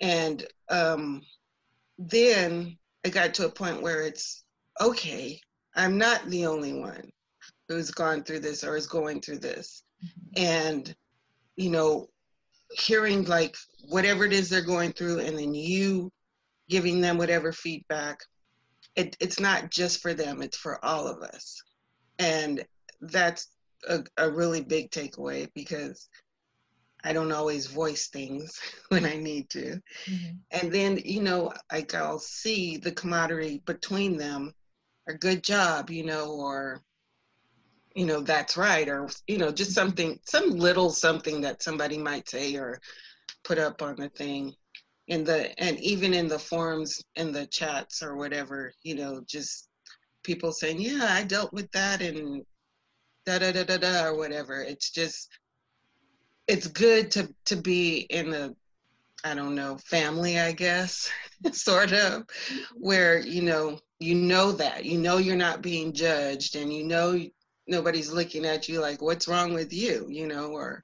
And 0.01 0.47
um, 0.69 1.23
then 1.99 2.77
it 3.05 3.13
got 3.13 3.35
to 3.35 3.47
a 3.47 3.51
point 3.51 3.83
where 3.83 4.03
it's 4.03 4.45
okay, 4.81 5.41
I'm 5.77 5.99
not 5.99 6.25
the 6.27 6.47
only 6.47 6.73
one 6.73 7.11
who's 7.69 7.91
gone 7.91 8.23
through 8.25 8.41
this 8.41 8.65
or 8.65 8.77
is 8.77 8.87
going 8.87 9.21
through 9.21 9.39
this. 9.39 9.85
Mm-hmm. 10.05 10.43
And, 10.43 10.97
you 11.57 11.71
know, 11.71 12.09
hearing 12.73 13.25
like 13.25 13.57
whatever 13.89 14.25
it 14.25 14.33
is 14.33 14.49
they're 14.49 14.63
going 14.63 14.93
through 14.93 15.21
and 15.21 15.39
then 15.39 15.55
you 15.55 16.11
giving 16.69 17.01
them 17.01 17.19
whatever 17.19 17.53
feedback 17.53 18.19
it, 18.97 19.17
it's 19.21 19.41
not 19.41 19.71
just 19.71 20.01
for 20.01 20.15
them, 20.15 20.43
it's 20.43 20.57
for 20.57 20.85
all 20.85 21.07
of 21.07 21.23
us. 21.23 21.63
And 22.19 22.65
that's 23.01 23.49
a, 23.89 24.05
a 24.17 24.31
really 24.31 24.63
big 24.63 24.91
takeaway 24.91 25.49
because 25.55 26.09
I 27.05 27.13
don't 27.13 27.33
always 27.33 27.67
voice 27.67 28.09
things 28.09 28.59
when 28.89 29.05
I 29.05 29.17
need 29.17 29.51
to. 29.51 29.81
Mm-hmm. 30.07 30.37
And 30.51 30.73
then, 30.73 31.01
you 31.05 31.23
know, 31.23 31.53
like 31.73 31.95
I'll 31.95 32.19
see 32.19 32.77
the 32.77 32.93
camaraderie 32.93 33.63
between 33.67 34.17
them, 34.17 34.53
a 35.09 35.15
good 35.15 35.45
job, 35.45 35.91
you 35.91 36.05
know, 36.05 36.33
or, 36.33 36.81
you 37.95 38.07
know, 38.07 38.21
that's 38.21 38.57
right, 38.57 38.89
or, 38.89 39.09
you 39.29 39.39
know, 39.39 39.53
just 39.53 39.73
something, 39.73 40.19
some 40.25 40.51
little 40.51 40.91
something 40.91 41.41
that 41.43 41.63
somebody 41.63 41.99
might 41.99 42.29
say 42.29 42.57
or 42.57 42.81
put 43.45 43.59
up 43.59 43.83
on 43.83 43.97
the 43.97 44.09
thing 44.09 44.55
in 45.09 45.23
the 45.25 45.59
and 45.61 45.79
even 45.81 46.15
in 46.15 46.29
the 46.29 46.39
forums 46.39 47.03
in 47.17 47.31
the 47.31 47.47
chats 47.47 48.03
or 48.03 48.17
whatever 48.17 48.73
you 48.83 48.95
know 48.95 49.23
just 49.27 49.69
people 50.23 50.51
saying 50.51 50.81
yeah 50.81 51.09
i 51.11 51.23
dealt 51.23 51.53
with 51.53 51.71
that 51.73 52.01
and 52.01 52.43
da 53.27 53.39
da 53.39 53.53
da 53.53 53.65
da 53.65 53.77
da 53.77 54.07
or 54.07 54.17
whatever 54.17 54.63
it's 54.63 54.91
just 54.91 55.29
it's 56.47 56.67
good 56.67 57.11
to 57.11 57.33
to 57.47 57.57
be 57.57 58.01
in 58.11 58.33
a 58.35 58.55
i 59.25 59.35
don't 59.35 59.55
know 59.55 59.77
family 59.79 60.39
i 60.39 60.53
guess 60.53 61.11
sort 61.53 61.93
of 61.93 62.25
where 62.75 63.19
you 63.21 63.43
know 63.43 63.79
you 64.01 64.15
know 64.15 64.53
that 64.53 64.85
you 64.85 64.99
know 64.99 65.19
you're 65.19 65.37
not 65.37 65.63
being 65.63 65.93
judged 65.93 66.57
and 66.57 66.73
you 66.73 66.85
know 66.85 67.19
nobody's 67.67 68.13
looking 68.13 68.45
at 68.45 68.69
you 68.69 68.81
like 68.81 69.01
what's 69.01 69.29
wrong 69.29 69.55
with 69.55 69.73
you 69.73 70.07
you 70.11 70.27
know 70.27 70.49
or 70.49 70.83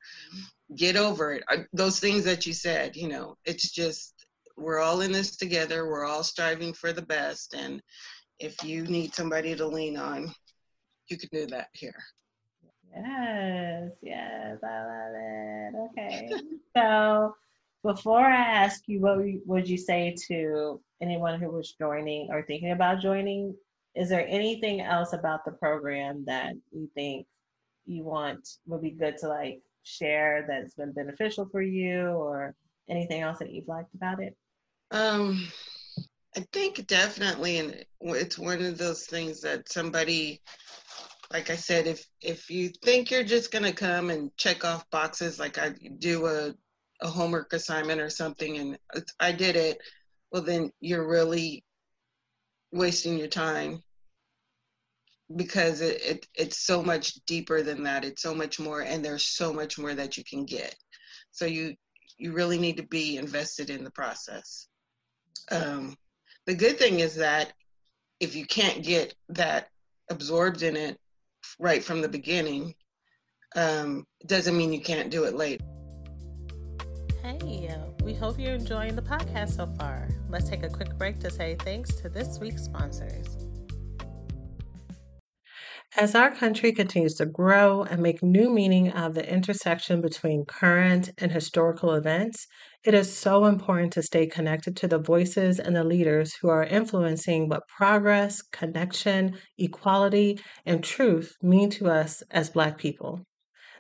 get 0.77 0.97
over 0.97 1.33
it. 1.33 1.45
Uh, 1.51 1.59
those 1.73 2.01
things 2.01 2.25
that 2.25 2.47
you 2.47 2.53
said, 2.53 2.97
you 2.97 3.09
know, 3.09 3.37
it's 3.45 3.71
just 3.71 4.27
we're 4.57 4.79
all 4.79 5.01
in 5.01 5.13
this 5.13 5.37
together. 5.37 5.87
We're 5.87 6.05
all 6.05 6.23
striving 6.23 6.73
for 6.73 6.93
the 6.93 7.03
best. 7.03 7.55
And 7.55 7.83
if 8.39 8.63
you 8.63 8.85
need 8.85 9.15
somebody 9.15 9.55
to 9.57 9.67
lean 9.67 9.97
on, 9.97 10.33
you 11.09 11.19
can 11.19 11.29
do 11.33 11.47
that 11.47 11.69
here. 11.73 11.97
Yes, 12.95 13.91
yes, 14.03 14.59
I 14.63 14.85
love 14.85 15.15
it. 15.15 15.91
Okay. 15.91 16.31
so 16.77 17.35
before 17.83 18.25
I 18.25 18.37
ask 18.37 18.83
you, 18.87 19.01
what 19.01 19.19
would 19.47 19.69
you 19.69 19.79
say 19.79 20.17
to 20.29 20.81
anyone 21.01 21.41
who 21.41 21.51
was 21.51 21.73
joining 21.73 22.29
or 22.31 22.43
thinking 22.43 22.73
about 22.73 23.01
joining? 23.01 23.55
Is 23.95 24.09
there 24.09 24.27
anything 24.29 24.81
else 24.81 25.13
about 25.13 25.45
the 25.45 25.53
program 25.53 26.25
that 26.27 26.55
you 26.73 26.91
think 26.95 27.27
you 27.87 28.05
want 28.05 28.57
would 28.67 28.83
be 28.83 28.91
good 28.91 29.17
to 29.19 29.29
like 29.29 29.61
share 29.83 30.45
that's 30.47 30.75
been 30.75 30.93
beneficial 30.93 31.49
for 31.51 31.63
you 31.63 32.07
or 32.09 32.55
anything 32.89 33.23
else 33.23 33.39
that 33.39 33.51
you've 33.51 33.69
liked 33.69 33.95
about 33.95 34.23
it? 34.23 34.37
Um, 34.91 35.49
I 36.37 36.41
think 36.53 36.87
definitely, 36.87 37.59
and 37.59 37.85
it's 38.01 38.39
one 38.39 38.63
of 38.63 38.79
those 38.79 39.07
things 39.07 39.41
that 39.41 39.69
somebody 39.69 40.41
like 41.33 41.51
I 41.51 41.57
said, 41.57 41.87
if 41.87 42.05
if 42.21 42.51
you 42.51 42.71
think 42.85 43.11
you're 43.11 43.25
just 43.25 43.53
gonna 43.53 43.73
come 43.73 44.11
and 44.11 44.37
check 44.37 44.65
off 44.65 44.89
boxes, 44.91 45.39
like 45.39 45.59
I 45.59 45.75
do 45.99 46.27
a 46.27 46.55
a 47.03 47.09
homework 47.09 47.53
assignment 47.53 48.01
or 48.01 48.11
something, 48.11 48.59
and 48.59 48.79
I 49.19 49.33
did 49.33 49.57
it, 49.57 49.79
well 50.33 50.43
then 50.43 50.73
you're 50.81 51.07
really 51.07 51.65
wasting 52.73 53.19
your 53.19 53.29
time 53.29 53.83
because 55.35 55.81
it, 55.81 56.03
it 56.03 56.27
it's 56.35 56.59
so 56.59 56.83
much 56.83 57.15
deeper 57.27 57.63
than 57.63 57.85
that. 57.85 58.05
It's 58.05 58.23
so 58.23 58.35
much 58.35 58.59
more, 58.59 58.81
and 58.81 59.05
there's 59.05 59.27
so 59.27 59.53
much 59.53 59.79
more 59.79 59.95
that 59.95 60.17
you 60.17 60.25
can 60.25 60.45
get. 60.45 60.75
So 61.31 61.47
you 61.47 61.77
you 62.19 62.33
really 62.33 62.59
need 62.59 62.77
to 62.79 62.87
be 62.87 63.17
invested 63.17 63.71
in 63.71 63.85
the 63.85 63.91
process. 63.93 64.67
Um, 65.51 65.97
the 66.47 66.55
good 66.55 66.79
thing 66.79 67.01
is 67.01 67.15
that 67.17 67.53
if 68.19 68.35
you 68.35 68.47
can't 68.47 68.83
get 68.83 69.15
that 69.29 69.69
absorbed 70.11 70.63
in 70.63 70.77
it 70.77 70.99
right 71.59 71.83
from 71.83 72.01
the 72.01 72.09
beginning, 72.09 72.75
um, 73.57 74.05
doesn't 74.27 74.57
mean 74.57 74.73
you 74.73 74.81
can't 74.81 75.11
do 75.11 75.25
it 75.25 75.35
later. 75.35 75.65
Hey, 77.23 77.71
we 78.03 78.15
hope 78.15 78.39
you're 78.39 78.55
enjoying 78.55 78.97
the 78.97 79.03
podcast 79.03 79.57
so 79.57 79.67
far. 79.79 80.09
Let's 80.29 80.49
take 80.49 80.63
a 80.63 80.69
quick 80.69 80.97
break 80.97 81.21
to 81.21 81.31
say 81.31 81.57
thanks 81.61 81.95
to 81.97 82.09
this 82.09 82.39
week's 82.41 82.65
sponsors. 82.65 83.47
As 85.97 86.15
our 86.15 86.35
country 86.35 86.73
continues 86.73 87.15
to 87.17 87.27
grow 87.27 87.83
and 87.83 88.01
make 88.01 88.23
new 88.23 88.49
meaning 88.49 88.91
of 88.93 89.15
the 89.15 89.29
intersection 89.29 90.01
between 90.01 90.45
current 90.45 91.11
and 91.19 91.33
historical 91.33 91.95
events, 91.95 92.47
it 92.83 92.95
is 92.95 93.15
so 93.15 93.45
important 93.45 93.93
to 93.93 94.03
stay 94.03 94.27
connected 94.27 94.75
to 94.75 94.89
the 94.89 94.99
voices 94.99 95.59
and 95.59 95.77
the 95.77 95.85
leaders 95.85 96.35
who 96.37 96.49
are 96.49 96.65
influencing 96.65 97.47
what 97.47 97.69
progress, 97.69 98.41
connection, 98.41 99.37
equality, 99.59 100.41
and 100.65 100.83
truth 100.83 101.35
mean 101.43 101.69
to 101.69 101.91
us 101.91 102.23
as 102.31 102.49
Black 102.49 102.79
people. 102.79 103.21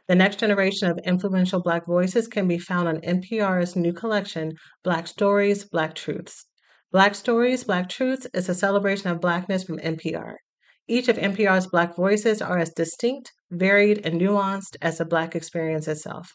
The 0.06 0.14
next 0.14 0.40
generation 0.40 0.90
of 0.90 0.98
influential 1.04 1.62
Black 1.62 1.86
voices 1.86 2.28
can 2.28 2.46
be 2.46 2.58
found 2.58 2.88
on 2.88 3.00
NPR's 3.00 3.74
new 3.74 3.94
collection, 3.94 4.52
Black 4.84 5.06
Stories, 5.06 5.64
Black 5.64 5.94
Truths. 5.94 6.44
Black 6.92 7.14
Stories, 7.14 7.64
Black 7.64 7.88
Truths 7.88 8.26
is 8.34 8.50
a 8.50 8.54
celebration 8.54 9.08
of 9.08 9.20
Blackness 9.20 9.64
from 9.64 9.78
NPR. 9.78 10.34
Each 10.88 11.08
of 11.08 11.16
NPR's 11.16 11.68
Black 11.68 11.96
voices 11.96 12.42
are 12.42 12.58
as 12.58 12.72
distinct, 12.74 13.32
varied, 13.50 14.04
and 14.04 14.20
nuanced 14.20 14.76
as 14.82 14.98
the 14.98 15.06
Black 15.06 15.34
experience 15.34 15.88
itself. 15.88 16.34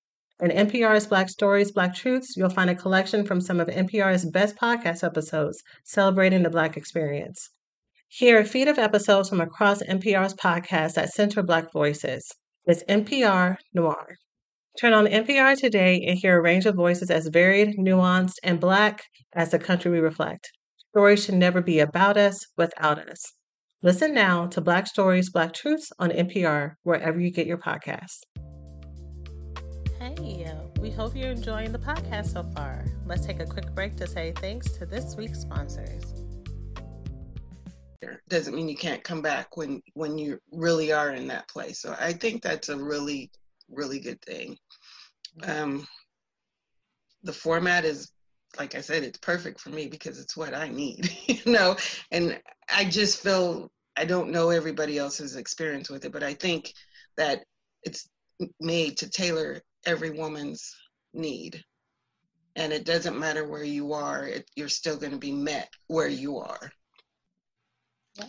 In 0.41 0.49
NPR's 0.49 1.05
Black 1.05 1.29
Stories, 1.29 1.71
Black 1.71 1.93
Truths, 1.93 2.35
you'll 2.35 2.49
find 2.49 2.67
a 2.67 2.75
collection 2.75 3.23
from 3.23 3.41
some 3.41 3.59
of 3.59 3.67
NPR's 3.67 4.25
best 4.25 4.55
podcast 4.55 5.03
episodes 5.03 5.61
celebrating 5.83 6.41
the 6.41 6.49
Black 6.49 6.75
experience. 6.75 7.51
Hear 8.07 8.39
a 8.39 8.43
feed 8.43 8.67
of 8.67 8.79
episodes 8.79 9.29
from 9.29 9.39
across 9.39 9.83
NPR's 9.83 10.33
podcasts 10.33 10.95
that 10.95 11.09
center 11.09 11.43
Black 11.43 11.71
voices. 11.71 12.27
It's 12.65 12.83
NPR 12.89 13.57
Noir. 13.75 14.15
Turn 14.79 14.93
on 14.93 15.05
NPR 15.05 15.59
today 15.59 16.03
and 16.07 16.17
hear 16.17 16.39
a 16.39 16.41
range 16.41 16.65
of 16.65 16.73
voices 16.73 17.11
as 17.11 17.27
varied, 17.27 17.77
nuanced, 17.77 18.37
and 18.43 18.59
Black 18.59 19.03
as 19.33 19.51
the 19.51 19.59
country 19.59 19.91
we 19.91 19.99
reflect. 19.99 20.49
Stories 20.89 21.23
should 21.23 21.35
never 21.35 21.61
be 21.61 21.79
about 21.79 22.17
us 22.17 22.47
without 22.57 22.97
us. 22.97 23.21
Listen 23.83 24.11
now 24.15 24.47
to 24.47 24.59
Black 24.59 24.87
Stories, 24.87 25.29
Black 25.29 25.53
Truths 25.53 25.91
on 25.99 26.09
NPR, 26.09 26.77
wherever 26.81 27.19
you 27.19 27.31
get 27.31 27.45
your 27.45 27.59
podcasts. 27.59 28.21
Hey, 30.19 30.45
we 30.81 30.91
hope 30.91 31.15
you're 31.15 31.31
enjoying 31.31 31.71
the 31.71 31.79
podcast 31.79 32.33
so 32.33 32.43
far. 32.53 32.83
Let's 33.05 33.25
take 33.25 33.39
a 33.39 33.45
quick 33.45 33.73
break 33.73 33.95
to 33.95 34.07
say 34.07 34.33
thanks 34.35 34.69
to 34.73 34.85
this 34.85 35.15
week's 35.15 35.39
sponsors. 35.39 36.03
Doesn't 38.27 38.53
mean 38.53 38.67
you 38.67 38.75
can't 38.75 39.03
come 39.03 39.21
back 39.21 39.55
when 39.55 39.81
when 39.93 40.17
you 40.17 40.37
really 40.51 40.91
are 40.91 41.11
in 41.11 41.27
that 41.27 41.47
place. 41.47 41.79
So 41.79 41.95
I 41.97 42.11
think 42.11 42.41
that's 42.41 42.67
a 42.67 42.75
really 42.75 43.31
really 43.69 44.01
good 44.01 44.21
thing. 44.21 44.57
Um, 45.43 45.87
the 47.23 47.33
format 47.33 47.85
is 47.85 48.11
like 48.59 48.75
I 48.75 48.81
said, 48.81 49.03
it's 49.03 49.19
perfect 49.19 49.61
for 49.61 49.69
me 49.69 49.87
because 49.87 50.19
it's 50.19 50.35
what 50.35 50.53
I 50.53 50.67
need, 50.67 51.09
you 51.27 51.53
know. 51.53 51.77
And 52.11 52.37
I 52.73 52.83
just 52.83 53.23
feel 53.23 53.71
I 53.95 54.03
don't 54.03 54.31
know 54.31 54.49
everybody 54.49 54.97
else's 54.97 55.37
experience 55.37 55.89
with 55.89 56.03
it, 56.03 56.11
but 56.11 56.23
I 56.23 56.33
think 56.33 56.73
that 57.15 57.45
it's 57.83 58.09
made 58.59 58.97
to 58.97 59.09
tailor 59.09 59.61
every 59.85 60.11
woman's 60.11 60.75
need. 61.13 61.63
And 62.55 62.73
it 62.73 62.85
doesn't 62.85 63.17
matter 63.17 63.47
where 63.47 63.63
you 63.63 63.93
are, 63.93 64.25
it, 64.25 64.49
you're 64.55 64.67
still 64.67 64.97
going 64.97 65.13
to 65.13 65.17
be 65.17 65.31
met 65.31 65.69
where 65.87 66.09
you 66.09 66.39
are. 66.39 66.71
Yeah. 68.15 68.25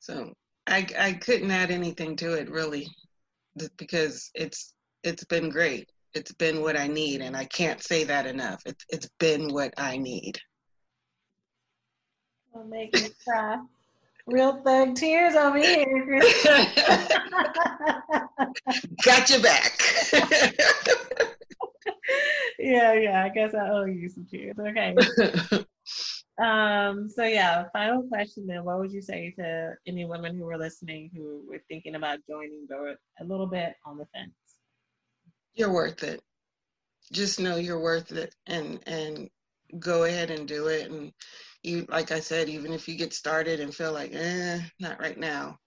So 0.00 0.32
I, 0.66 0.86
I 0.98 1.12
couldn't 1.12 1.50
add 1.50 1.70
anything 1.70 2.16
to 2.16 2.32
it 2.34 2.50
really 2.50 2.88
because 3.76 4.30
it's 4.34 4.74
it's 5.04 5.24
been 5.24 5.50
great 5.50 5.88
it's 6.14 6.32
been 6.32 6.60
what 6.60 6.76
I 6.76 6.86
need, 6.86 7.20
and 7.20 7.36
I 7.36 7.44
can't 7.44 7.82
say 7.82 8.04
that 8.04 8.26
enough. 8.26 8.62
It's 8.66 8.84
it's 8.88 9.08
been 9.18 9.52
what 9.52 9.72
I 9.78 9.96
need. 9.96 10.38
Will 12.52 12.64
make 12.64 12.92
me 12.94 13.08
cry. 13.26 13.58
Real 14.26 14.62
thug 14.62 14.94
tears 14.94 15.34
over 15.34 15.58
here. 15.58 16.20
Got 19.04 19.30
your 19.30 19.40
back. 19.40 19.78
yeah, 22.58 22.92
yeah. 22.94 23.24
I 23.24 23.28
guess 23.34 23.54
I 23.54 23.68
owe 23.68 23.84
you 23.84 24.08
some 24.08 24.26
tears. 24.26 24.56
Okay. 24.58 24.94
um. 26.42 27.08
So 27.08 27.24
yeah. 27.24 27.64
Final 27.72 28.04
question. 28.04 28.46
Then, 28.46 28.64
what 28.64 28.78
would 28.78 28.92
you 28.92 29.02
say 29.02 29.32
to 29.38 29.74
any 29.86 30.04
women 30.04 30.36
who 30.36 30.44
were 30.44 30.58
listening 30.58 31.10
who 31.14 31.42
were 31.48 31.62
thinking 31.68 31.96
about 31.96 32.20
joining, 32.28 32.66
but 32.68 32.98
a 33.20 33.24
little 33.24 33.46
bit 33.48 33.74
on 33.84 33.98
the 33.98 34.06
fence? 34.14 34.32
you're 35.54 35.72
worth 35.72 36.02
it. 36.02 36.20
Just 37.12 37.40
know 37.40 37.56
you're 37.56 37.80
worth 37.80 38.12
it 38.12 38.34
and 38.46 38.80
and 38.86 39.28
go 39.78 40.04
ahead 40.04 40.30
and 40.30 40.48
do 40.48 40.68
it. 40.68 40.90
And 40.90 41.12
you 41.62 41.86
like 41.88 42.10
I 42.10 42.20
said, 42.20 42.48
even 42.48 42.72
if 42.72 42.88
you 42.88 42.96
get 42.96 43.12
started 43.12 43.60
and 43.60 43.74
feel 43.74 43.92
like, 43.92 44.12
eh, 44.14 44.60
not 44.80 45.00
right 45.00 45.18
now. 45.18 45.58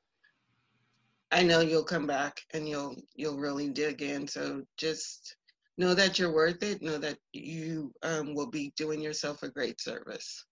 I 1.31 1.43
know 1.43 1.59
you'll 1.59 1.83
come 1.83 2.07
back 2.07 2.39
and 2.53 2.67
you'll 2.67 2.95
you'll 3.15 3.37
really 3.39 3.69
dig 3.69 4.01
in. 4.01 4.27
So 4.27 4.63
just 4.77 5.35
know 5.77 5.93
that 5.93 6.19
you're 6.19 6.33
worth 6.33 6.63
it. 6.63 6.81
Know 6.81 6.97
that 6.97 7.17
you 7.33 7.93
um, 8.03 8.33
will 8.33 8.49
be 8.49 8.73
doing 8.77 9.01
yourself 9.01 9.43
a 9.43 9.49
great 9.49 9.81
service. 9.81 10.45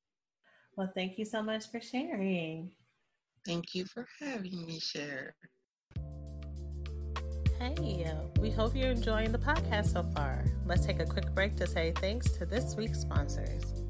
Well, 0.76 0.92
thank 0.96 1.18
you 1.18 1.26
so 1.26 1.44
much 1.44 1.70
for 1.72 1.80
sharing. 1.80 2.72
Thank 3.46 3.76
you 3.76 3.86
for 3.86 4.08
having 4.20 4.66
me 4.66 4.80
share. 4.80 5.36
Hey, 7.60 8.12
we 8.40 8.50
hope 8.50 8.76
you're 8.76 8.92
enjoying 8.92 9.32
the 9.32 9.38
podcast 9.38 9.94
so 9.94 10.04
far. 10.04 10.44
Let's 10.66 10.86
take 10.86 11.00
a 11.00 11.06
quick 11.06 11.34
break 11.34 11.56
to 11.58 11.68
say 11.68 11.94
thanks 11.96 12.32
to 12.32 12.46
this 12.46 12.76
week's 12.76 13.00
sponsors. 13.02 13.83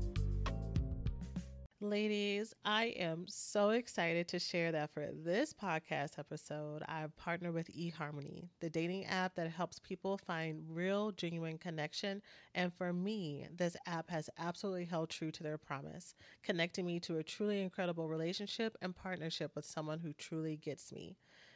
Ladies, 1.84 2.54
I 2.66 2.86
am 2.98 3.26
so 3.28 3.72
excited 3.72 4.28
to 4.30 4.40
share 4.40 4.72
that 4.72 4.90
for 4.92 5.10
this 5.12 5.54
podcast 5.54 6.18
episode, 6.18 6.82
I've 6.88 7.16
partnered 7.18 7.54
with 7.54 7.70
eHarmony, 7.76 8.48
the 8.62 8.70
dating 8.72 9.06
app 9.06 9.36
that 9.36 9.50
helps 9.52 9.80
people 9.80 10.18
find 10.18 10.64
real, 10.70 11.12
genuine 11.12 11.58
connection. 11.60 12.22
And 12.56 12.74
for 12.74 12.92
me, 12.94 13.48
this 13.56 13.76
app 13.86 14.10
has 14.10 14.30
absolutely 14.40 14.86
held 14.86 15.10
true 15.10 15.30
to 15.32 15.44
their 15.44 15.58
promise, 15.58 16.16
connecting 16.42 16.86
me 16.86 17.00
to 17.02 17.18
a 17.18 17.24
truly 17.24 17.62
incredible 17.62 18.08
relationship 18.08 18.78
and 18.82 18.96
partnership 18.96 19.52
with 19.56 19.66
someone 19.66 20.00
who 20.00 20.14
truly 20.14 20.56
gets 20.56 20.92
me. 20.94 21.18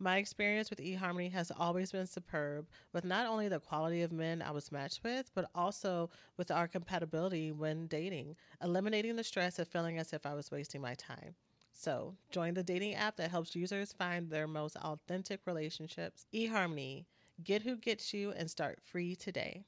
My 0.00 0.18
experience 0.18 0.70
with 0.70 0.78
eHarmony 0.78 1.32
has 1.32 1.50
always 1.50 1.90
been 1.90 2.06
superb, 2.06 2.68
with 2.92 3.04
not 3.04 3.26
only 3.26 3.48
the 3.48 3.58
quality 3.58 4.02
of 4.02 4.12
men 4.12 4.42
I 4.42 4.52
was 4.52 4.70
matched 4.70 5.02
with, 5.02 5.28
but 5.34 5.50
also 5.56 6.08
with 6.36 6.52
our 6.52 6.68
compatibility 6.68 7.50
when 7.50 7.88
dating, 7.88 8.36
eliminating 8.62 9.16
the 9.16 9.24
stress 9.24 9.58
of 9.58 9.66
feeling 9.66 9.98
as 9.98 10.12
if 10.12 10.24
I 10.24 10.34
was 10.34 10.52
wasting 10.52 10.80
my 10.80 10.94
time. 10.94 11.34
So, 11.72 12.14
join 12.30 12.54
the 12.54 12.62
dating 12.62 12.94
app 12.94 13.16
that 13.16 13.32
helps 13.32 13.56
users 13.56 13.92
find 13.92 14.30
their 14.30 14.46
most 14.46 14.76
authentic 14.76 15.40
relationships. 15.46 16.26
eHarmony, 16.32 17.06
get 17.42 17.62
who 17.62 17.76
gets 17.76 18.14
you 18.14 18.30
and 18.30 18.48
start 18.48 18.78
free 18.84 19.16
today. 19.16 19.64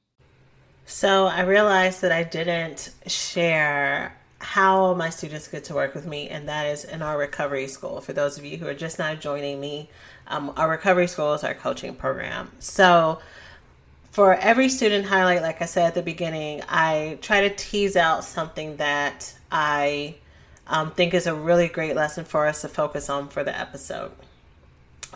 So, 0.85 1.25
I 1.25 1.41
realized 1.41 2.01
that 2.03 2.11
I 2.13 2.23
didn't 2.23 2.91
share 3.05 4.17
how 4.41 4.93
my 4.95 5.09
students 5.09 5.47
get 5.47 5.65
to 5.65 5.73
work 5.73 5.93
with 5.93 6.05
me, 6.05 6.27
and 6.29 6.49
that 6.49 6.65
is 6.65 6.83
in 6.83 7.01
our 7.01 7.17
recovery 7.17 7.67
school. 7.67 8.01
For 8.01 8.13
those 8.13 8.37
of 8.37 8.45
you 8.45 8.57
who 8.57 8.67
are 8.67 8.73
just 8.73 8.97
now 8.97 9.13
joining 9.15 9.59
me, 9.59 9.89
um, 10.27 10.51
our 10.57 10.69
recovery 10.69 11.07
school 11.07 11.33
is 11.33 11.43
our 11.43 11.53
coaching 11.53 11.95
program. 11.95 12.51
So, 12.59 13.19
for 14.11 14.33
every 14.35 14.67
student 14.67 15.05
highlight, 15.05 15.41
like 15.41 15.61
I 15.61 15.65
said 15.65 15.85
at 15.85 15.93
the 15.93 16.01
beginning, 16.01 16.63
I 16.67 17.17
try 17.21 17.47
to 17.47 17.55
tease 17.55 17.95
out 17.95 18.23
something 18.23 18.77
that 18.77 19.33
I 19.51 20.15
um, 20.67 20.91
think 20.91 21.13
is 21.13 21.27
a 21.27 21.35
really 21.35 21.67
great 21.67 21.95
lesson 21.95 22.25
for 22.25 22.47
us 22.47 22.61
to 22.61 22.67
focus 22.67 23.09
on 23.09 23.29
for 23.29 23.43
the 23.43 23.57
episode. 23.57 24.11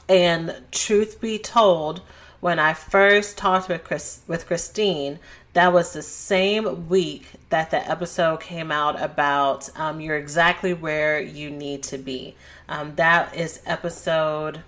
And 0.08 0.56
truth 0.72 1.20
be 1.20 1.40
told, 1.40 2.02
when 2.42 2.60
I 2.60 2.74
first 2.74 3.38
talked 3.38 3.70
with 3.70 3.84
Chris, 3.84 4.22
with 4.28 4.46
Christine, 4.46 5.20
that 5.56 5.72
was 5.72 5.94
the 5.94 6.02
same 6.02 6.90
week 6.90 7.28
that 7.50 7.72
the 7.72 7.90
episode 7.90 8.42
came 8.42 8.74
out 8.74 9.02
about 9.02 9.70
um, 9.80 10.02
you're 10.02 10.18
exactly 10.18 10.74
where 10.74 11.18
you 11.22 11.50
need 11.50 11.82
to 11.84 11.98
be. 11.98 12.36
Um, 12.68 12.94
that 12.96 13.34
is 13.34 13.62
episode 13.66 14.64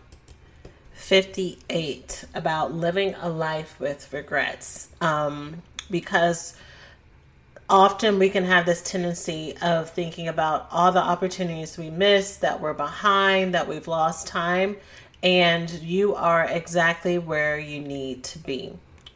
58 0.93 2.23
about 2.33 2.71
living 2.71 3.15
a 3.15 3.27
life 3.27 3.77
with 3.81 4.13
regrets. 4.13 4.87
Um, 5.01 5.61
because 5.91 6.55
often 7.69 8.17
we 8.17 8.29
can 8.29 8.45
have 8.45 8.65
this 8.65 8.81
tendency 8.81 9.57
of 9.61 9.89
thinking 9.89 10.29
about 10.29 10.69
all 10.71 10.93
the 10.93 11.03
opportunities 11.03 11.77
we 11.77 11.89
missed, 11.89 12.39
that 12.39 12.61
we're 12.61 12.73
behind, 12.73 13.53
that 13.53 13.67
we've 13.67 13.89
lost 13.89 14.25
time, 14.25 14.77
and 15.21 15.69
you 15.69 16.15
are 16.15 16.45
exactly 16.45 17.17
where 17.17 17.59
you 17.59 17.81
need 17.81 18.23
to 18.23 18.39
be. 18.39 18.71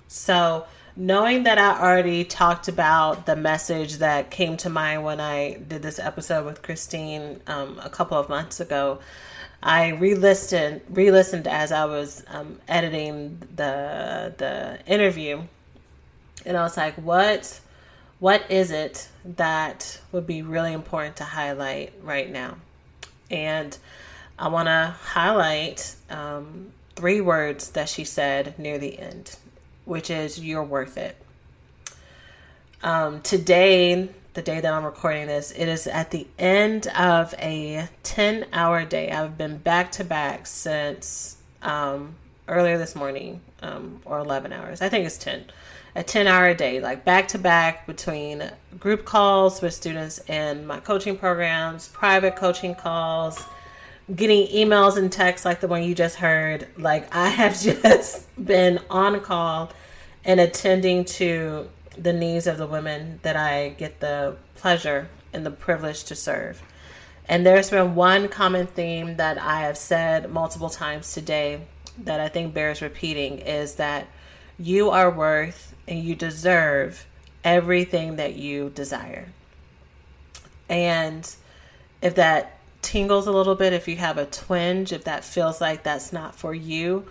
So, 0.10 0.66
knowing 0.96 1.44
that 1.44 1.58
I 1.58 1.80
already 1.80 2.24
talked 2.24 2.68
about 2.68 3.26
the 3.26 3.36
message 3.36 3.96
that 3.98 4.30
came 4.30 4.58
to 4.58 4.70
mind 4.70 5.04
when 5.04 5.20
I 5.20 5.54
did 5.56 5.82
this 5.82 6.00
episode 6.00 6.46
with 6.46 6.62
Christine 6.62 7.40
um, 7.48 7.80
a 7.84 7.90
couple 7.90 8.18
of 8.18 8.30
months 8.30 8.60
ago, 8.60 9.00
I 9.64 9.90
re-listened, 9.90 10.82
re-listened 10.90 11.48
as 11.48 11.72
I 11.72 11.86
was 11.86 12.24
um, 12.28 12.60
editing 12.68 13.40
the 13.56 14.34
the 14.38 14.80
interview, 14.88 15.44
and 16.46 16.58
I 16.58 16.64
was 16.64 16.78
like, 16.78 16.96
"What, 16.96 17.60
what 18.20 18.50
is 18.50 18.72
it 18.72 19.08
that 19.24 20.02
would 20.12 20.26
be 20.26 20.42
really 20.42 20.74
important 20.74 21.18
to 21.18 21.24
highlight 21.24 21.94
right 22.02 22.30
now?" 22.30 22.58
And 23.30 23.78
I 24.40 24.48
want 24.48 24.68
to 24.68 24.96
highlight 25.04 25.96
um, 26.10 26.72
three 26.96 27.22
words 27.22 27.70
that 27.72 27.88
she 27.88 28.04
said 28.04 28.58
near 28.58 28.80
the 28.80 28.98
end 28.98 29.38
which 29.86 30.10
is 30.10 30.40
you're 30.40 30.64
worth 30.64 30.98
it. 30.98 31.16
Um, 32.84 33.22
today, 33.22 34.10
the 34.34 34.42
day 34.42 34.60
that 34.60 34.74
I'm 34.74 34.84
recording 34.86 35.28
this, 35.28 35.52
it 35.52 35.68
is 35.68 35.88
at 35.88 36.12
the 36.12 36.26
end 36.40 36.88
of 36.88 37.34
a 37.38 37.88
10 38.04 38.46
hour 38.54 38.86
day. 38.86 39.12
I've 39.12 39.38
been 39.38 39.58
back 39.58 39.92
to 39.94 40.04
back 40.04 40.48
since 40.48 41.38
um, 41.62 42.16
earlier 42.48 42.78
this 42.78 42.96
morning, 42.96 43.42
um, 43.62 44.02
or 44.06 44.20
11 44.20 44.54
hours. 44.54 44.82
I 44.82 44.90
think 44.90 45.06
it's 45.06 45.18
10. 45.18 45.46
A 45.94 46.04
10 46.04 46.26
hour 46.26 46.54
day, 46.54 46.80
like 46.80 47.04
back 47.04 47.28
to 47.30 47.38
back 47.38 47.86
between 47.86 48.50
group 48.80 49.04
calls 49.04 49.62
with 49.62 49.74
students 49.74 50.20
and 50.30 50.66
my 50.66 50.80
coaching 50.80 51.18
programs, 51.18 51.90
private 51.90 52.38
coaching 52.38 52.76
calls, 52.76 53.44
getting 54.16 54.48
emails 54.48 54.98
and 54.98 55.12
texts 55.12 55.46
like 55.46 55.62
the 55.62 55.68
one 55.68 55.84
you 55.84 55.96
just 55.96 56.18
heard. 56.18 56.68
Like 56.78 57.14
I 57.16 57.30
have 57.30 57.60
just 57.62 58.28
been 58.44 58.80
on 58.90 59.20
call 59.22 59.72
and 60.24 60.40
attending 60.40 61.06
to 61.06 61.70
the 61.98 62.14
needs 62.14 62.48
of 62.48 62.58
the 62.58 62.68
women 62.68 63.20
that 63.24 63.36
I 63.36 63.70
get 63.70 64.00
the 64.00 64.38
pleasure 64.56 65.10
and 65.34 65.46
the 65.46 65.52
privilege 65.52 66.04
to 66.06 66.16
serve. 66.16 66.62
And 67.28 67.46
there's 67.46 67.70
been 67.70 67.96
one 67.96 68.28
common 68.28 68.68
theme 68.68 69.18
that 69.18 69.38
I 69.38 69.62
have 69.62 69.78
said 69.78 70.32
multiple 70.32 70.70
times 70.70 71.14
today 71.14 71.62
that 72.00 72.20
I 72.20 72.28
think 72.28 72.54
bears 72.54 72.82
repeating 72.82 73.40
is 73.40 73.76
that 73.76 74.08
you 74.58 74.90
are 74.90 75.10
worth 75.10 75.76
and 75.88 76.00
you 76.00 76.16
deserve 76.16 77.06
everything 77.44 78.18
that 78.18 78.36
you 78.36 78.70
desire. 78.70 79.30
And 80.70 81.30
if 82.02 82.16
that 82.16 82.58
tingles 82.82 83.28
a 83.28 83.32
little 83.32 83.56
bit, 83.56 83.74
if 83.74 83.88
you 83.88 83.98
have 83.98 84.18
a 84.18 84.26
twinge, 84.26 84.92
if 84.92 85.04
that 85.06 85.24
feels 85.24 85.62
like 85.62 85.84
that's 85.84 86.12
not 86.12 86.36
for 86.36 86.54
you, 86.54 87.06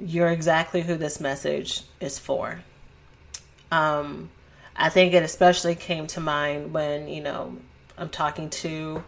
you're 0.00 0.28
exactly 0.28 0.82
who 0.82 0.96
this 0.96 1.20
message 1.20 1.82
is 2.00 2.18
for. 2.18 2.60
Um, 3.70 4.30
I 4.76 4.88
think 4.88 5.14
it 5.14 5.22
especially 5.22 5.74
came 5.74 6.06
to 6.08 6.20
mind 6.20 6.72
when 6.72 7.08
you 7.08 7.22
know 7.22 7.56
I'm 7.96 8.10
talking 8.10 8.50
to 8.50 9.02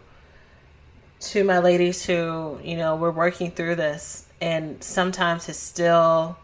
to 1.19 1.43
my 1.43 1.59
ladies 1.59 2.05
who 2.05 2.59
you 2.63 2.75
know 2.75 2.95
we're 2.95 3.11
working 3.11 3.51
through 3.51 3.75
this, 3.75 4.25
and 4.41 4.83
sometimes 4.83 5.47
it 5.47 5.55
still 5.55 6.37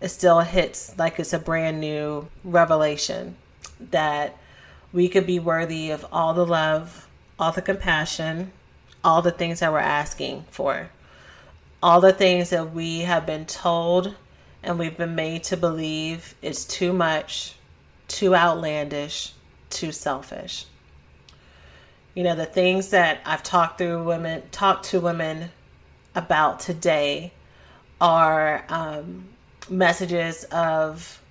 it 0.00 0.08
still 0.08 0.40
hits 0.40 0.96
like 0.98 1.18
it's 1.18 1.32
a 1.32 1.38
brand 1.38 1.80
new 1.80 2.28
revelation 2.44 3.36
that 3.90 4.36
we 4.92 5.08
could 5.08 5.26
be 5.26 5.38
worthy 5.38 5.90
of 5.90 6.06
all 6.10 6.32
the 6.32 6.46
love, 6.46 7.08
all 7.38 7.52
the 7.52 7.62
compassion, 7.62 8.52
all 9.06 9.22
the 9.22 9.30
things 9.30 9.60
that 9.60 9.72
we're 9.72 9.78
asking 9.78 10.44
for 10.50 10.90
all 11.82 12.00
the 12.00 12.12
things 12.12 12.50
that 12.50 12.72
we 12.72 13.00
have 13.00 13.26
been 13.26 13.46
told 13.46 14.14
and 14.62 14.78
we've 14.78 14.96
been 14.96 15.14
made 15.14 15.44
to 15.44 15.56
believe 15.56 16.34
is 16.42 16.64
too 16.64 16.92
much, 16.92 17.54
too 18.08 18.34
outlandish, 18.34 19.32
too 19.70 19.92
selfish. 19.92 20.66
You 22.14 22.24
know, 22.24 22.34
the 22.34 22.46
things 22.46 22.88
that 22.88 23.20
I've 23.24 23.42
talked 23.42 23.78
through 23.78 24.02
women, 24.04 24.42
talked 24.50 24.86
to 24.86 25.00
women 25.00 25.50
about 26.14 26.60
today 26.60 27.32
are 28.00 28.64
um, 28.68 29.28
messages 29.68 30.44
of 30.44 31.22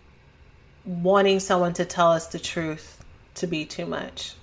wanting 0.85 1.39
someone 1.41 1.73
to 1.73 1.85
tell 1.85 2.11
us 2.11 2.27
the 2.27 2.39
truth 2.39 3.03
to 3.33 3.47
be 3.47 3.65
too 3.65 3.85
much, 3.85 4.35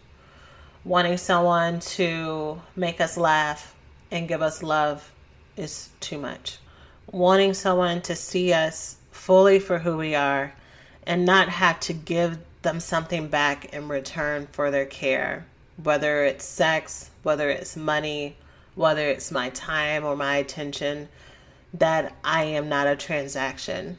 wanting 0.85 1.17
someone 1.17 1.79
to 1.81 2.61
make 2.75 3.01
us 3.01 3.17
laugh 3.17 3.75
and 4.11 4.29
give 4.29 4.43
us 4.43 4.63
love 4.63 5.13
is 5.57 5.91
too 6.01 6.19
much. 6.19 6.59
Wanting 7.11 7.55
someone 7.55 8.03
to 8.03 8.17
see 8.17 8.53
us 8.53 8.97
fully 9.11 9.59
for 9.59 9.79
who 9.79 9.97
we 9.97 10.15
are 10.15 10.53
and 11.07 11.25
not 11.25 11.49
have 11.49 11.79
to 11.81 11.93
give 11.93 12.39
them 12.63 12.81
something 12.81 13.29
back 13.29 13.73
in 13.73 13.89
return 13.89 14.49
for 14.53 14.71
their 14.71 14.87
care, 14.87 15.47
whether 15.83 16.25
it's 16.25 16.45
sex, 16.45 17.11
whether 17.23 17.51
it's 17.51 17.77
money, 17.77 18.37
whether 18.75 19.09
it's 19.09 19.31
my 19.31 19.51
time 19.51 20.05
or 20.05 20.17
my 20.17 20.37
attention, 20.37 21.09
that 21.75 22.15
I 22.25 22.45
am 22.45 22.69
not 22.69 22.87
a 22.87 22.97
transaction, 22.97 23.99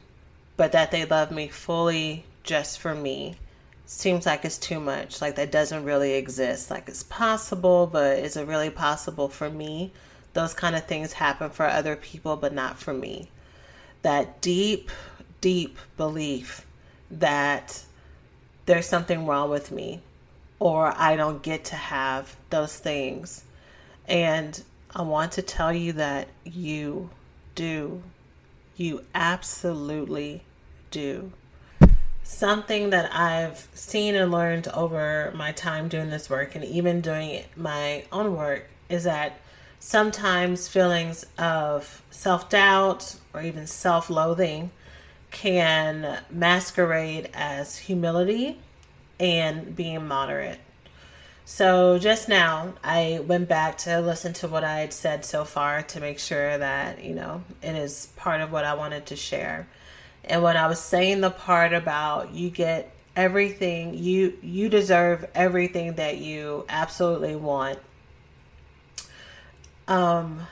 but 0.56 0.72
that 0.72 0.90
they 0.90 1.04
love 1.04 1.30
me 1.30 1.48
fully 1.48 2.24
just 2.42 2.78
for 2.78 2.94
me 2.94 3.36
seems 3.86 4.26
like 4.26 4.44
it's 4.44 4.58
too 4.58 4.80
much. 4.80 5.20
Like 5.20 5.36
that 5.36 5.52
doesn't 5.52 5.84
really 5.84 6.14
exist. 6.14 6.70
Like 6.70 6.88
it's 6.88 7.02
possible, 7.02 7.86
but 7.86 8.18
is 8.18 8.36
it 8.36 8.46
really 8.46 8.70
possible 8.70 9.28
for 9.28 9.50
me? 9.50 9.92
those 10.34 10.52
kind 10.52 10.76
of 10.76 10.84
things 10.84 11.14
happen 11.14 11.48
for 11.48 11.64
other 11.66 11.96
people, 11.96 12.36
but 12.36 12.52
not 12.52 12.78
for 12.78 12.92
me. 12.92 13.30
That 14.02 14.42
deep, 14.42 14.90
deep 15.40 15.78
belief 15.96 16.66
that 17.10 17.82
there's 18.66 18.86
something 18.86 19.26
wrong 19.26 19.48
with 19.48 19.70
me 19.70 20.00
or 20.58 20.92
I 20.96 21.16
don't 21.16 21.42
get 21.42 21.64
to 21.66 21.76
have 21.76 22.36
those 22.50 22.76
things. 22.76 23.44
And 24.06 24.62
I 24.94 25.02
want 25.02 25.32
to 25.32 25.42
tell 25.42 25.72
you 25.72 25.92
that 25.94 26.28
you 26.44 27.10
do. 27.54 28.02
You 28.76 29.04
absolutely 29.14 30.42
do. 30.90 31.32
Something 32.26 32.90
that 32.90 33.14
I've 33.14 33.68
seen 33.74 34.14
and 34.14 34.32
learned 34.32 34.66
over 34.68 35.30
my 35.34 35.52
time 35.52 35.88
doing 35.88 36.08
this 36.08 36.30
work 36.30 36.54
and 36.54 36.64
even 36.64 37.02
doing 37.02 37.44
my 37.54 38.04
own 38.10 38.34
work 38.34 38.66
is 38.88 39.04
that 39.04 39.38
sometimes 39.78 40.66
feelings 40.66 41.26
of 41.36 42.02
self 42.10 42.48
doubt 42.48 43.16
or 43.34 43.42
even 43.42 43.66
self 43.66 44.08
loathing 44.08 44.70
can 45.30 46.18
masquerade 46.30 47.28
as 47.34 47.76
humility 47.76 48.58
and 49.20 49.76
being 49.76 50.06
moderate. 50.06 50.60
So 51.44 51.98
just 51.98 52.26
now, 52.26 52.72
I 52.82 53.20
went 53.26 53.50
back 53.50 53.76
to 53.78 54.00
listen 54.00 54.32
to 54.34 54.48
what 54.48 54.64
I 54.64 54.80
had 54.80 54.94
said 54.94 55.26
so 55.26 55.44
far 55.44 55.82
to 55.82 56.00
make 56.00 56.18
sure 56.18 56.56
that, 56.56 57.04
you 57.04 57.14
know, 57.14 57.42
it 57.62 57.74
is 57.74 58.08
part 58.16 58.40
of 58.40 58.50
what 58.50 58.64
I 58.64 58.72
wanted 58.72 59.04
to 59.06 59.16
share. 59.16 59.68
And 60.28 60.42
when 60.42 60.56
I 60.56 60.66
was 60.66 60.80
saying 60.80 61.20
the 61.20 61.30
part 61.30 61.72
about 61.72 62.32
you 62.32 62.50
get 62.50 62.90
everything, 63.16 63.94
you 63.94 64.36
you 64.42 64.68
deserve 64.68 65.26
everything 65.34 65.94
that 65.94 66.18
you 66.18 66.64
absolutely 66.68 67.36
want. 67.36 67.78
Um 69.86 70.46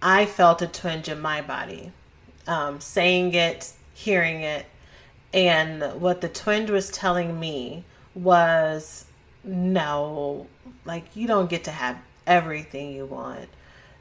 I 0.00 0.26
felt 0.26 0.62
a 0.62 0.66
twinge 0.66 1.08
in 1.08 1.20
my 1.20 1.42
body. 1.42 1.92
Um 2.46 2.80
saying 2.80 3.34
it, 3.34 3.72
hearing 3.94 4.42
it, 4.42 4.66
and 5.32 6.00
what 6.00 6.20
the 6.20 6.28
twinge 6.28 6.70
was 6.70 6.90
telling 6.90 7.38
me 7.40 7.84
was 8.14 9.06
no, 9.44 10.46
like 10.84 11.16
you 11.16 11.26
don't 11.26 11.50
get 11.50 11.64
to 11.64 11.70
have 11.70 11.98
everything 12.26 12.92
you 12.92 13.06
want. 13.06 13.48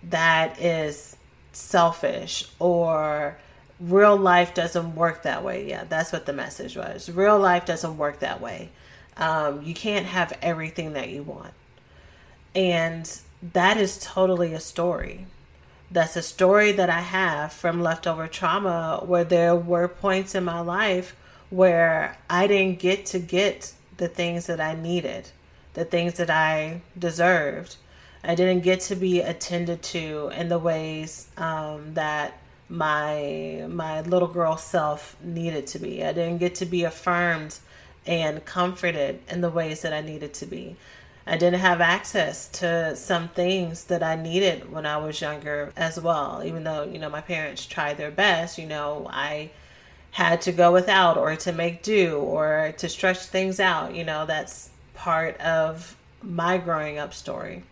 That 0.03 0.59
is 0.59 1.15
selfish 1.53 2.47
or 2.59 3.37
real 3.81 4.15
life 4.15 4.53
doesn't 4.53 4.95
work 4.95 5.23
that 5.23 5.43
way. 5.43 5.67
Yeah, 5.67 5.85
that's 5.85 6.11
what 6.11 6.25
the 6.25 6.33
message 6.33 6.77
was. 6.77 7.09
Real 7.09 7.39
life 7.39 7.65
doesn't 7.65 7.97
work 7.97 8.19
that 8.19 8.39
way. 8.39 8.69
Um, 9.17 9.63
you 9.63 9.73
can't 9.73 10.05
have 10.05 10.37
everything 10.41 10.93
that 10.93 11.09
you 11.09 11.23
want. 11.23 11.53
And 12.55 13.19
that 13.53 13.77
is 13.77 13.97
totally 13.97 14.53
a 14.53 14.59
story. 14.59 15.25
That's 15.89 16.15
a 16.15 16.21
story 16.21 16.71
that 16.73 16.89
I 16.89 17.01
have 17.01 17.51
from 17.51 17.81
leftover 17.81 18.27
trauma 18.27 19.03
where 19.05 19.23
there 19.23 19.55
were 19.55 19.87
points 19.87 20.35
in 20.35 20.45
my 20.45 20.59
life 20.61 21.15
where 21.49 22.17
I 22.29 22.47
didn't 22.47 22.79
get 22.79 23.05
to 23.07 23.19
get 23.19 23.73
the 23.97 24.07
things 24.07 24.45
that 24.45 24.61
I 24.61 24.73
needed, 24.73 25.29
the 25.73 25.83
things 25.83 26.13
that 26.13 26.29
I 26.29 26.81
deserved. 26.97 27.75
I 28.23 28.35
didn't 28.35 28.63
get 28.63 28.79
to 28.81 28.95
be 28.95 29.19
attended 29.19 29.81
to 29.83 30.31
in 30.35 30.47
the 30.47 30.59
ways 30.59 31.27
um, 31.37 31.95
that 31.95 32.37
my 32.71 33.65
my 33.67 34.01
little 34.01 34.29
girl 34.29 34.55
self 34.55 35.17
needed 35.21 35.67
to 35.67 35.79
be. 35.79 36.03
I 36.03 36.13
didn't 36.13 36.37
get 36.37 36.55
to 36.55 36.65
be 36.65 36.85
affirmed 36.85 37.59
and 38.07 38.43
comforted 38.45 39.19
in 39.29 39.41
the 39.41 39.49
ways 39.49 39.81
that 39.81 39.93
I 39.93 40.01
needed 40.01 40.33
to 40.35 40.45
be. 40.45 40.77
I 41.27 41.37
didn't 41.37 41.59
have 41.59 41.81
access 41.81 42.47
to 42.59 42.95
some 42.95 43.27
things 43.29 43.83
that 43.85 44.01
I 44.01 44.15
needed 44.15 44.71
when 44.71 44.85
I 44.85 44.97
was 44.97 45.21
younger 45.21 45.71
as 45.75 45.99
well. 45.99 46.41
Even 46.43 46.63
though, 46.63 46.83
you 46.83 46.97
know, 46.97 47.09
my 47.09 47.21
parents 47.21 47.65
tried 47.65 47.97
their 47.97 48.09
best, 48.09 48.57
you 48.57 48.65
know, 48.65 49.07
I 49.09 49.51
had 50.11 50.41
to 50.41 50.51
go 50.51 50.71
without 50.71 51.17
or 51.17 51.35
to 51.35 51.51
make 51.51 51.83
do 51.83 52.17
or 52.17 52.73
to 52.77 52.89
stretch 52.89 53.19
things 53.19 53.59
out. 53.59 53.93
You 53.95 54.03
know, 54.03 54.25
that's 54.25 54.69
part 54.95 55.39
of 55.41 55.95
my 56.23 56.57
growing 56.57 56.97
up 56.97 57.13
story. 57.13 57.63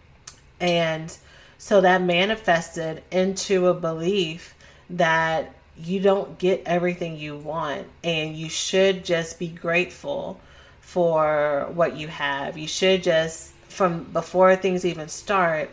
And 0.59 1.15
so 1.57 1.81
that 1.81 2.01
manifested 2.01 3.03
into 3.11 3.67
a 3.67 3.73
belief 3.73 4.55
that 4.89 5.53
you 5.77 5.99
don't 5.99 6.37
get 6.37 6.61
everything 6.65 7.17
you 7.17 7.37
want 7.37 7.87
and 8.03 8.35
you 8.35 8.49
should 8.49 9.05
just 9.05 9.39
be 9.39 9.47
grateful 9.47 10.39
for 10.81 11.69
what 11.73 11.95
you 11.95 12.07
have. 12.07 12.57
You 12.57 12.67
should 12.67 13.03
just, 13.03 13.51
from 13.69 14.03
before 14.05 14.55
things 14.55 14.83
even 14.83 15.07
start, 15.07 15.69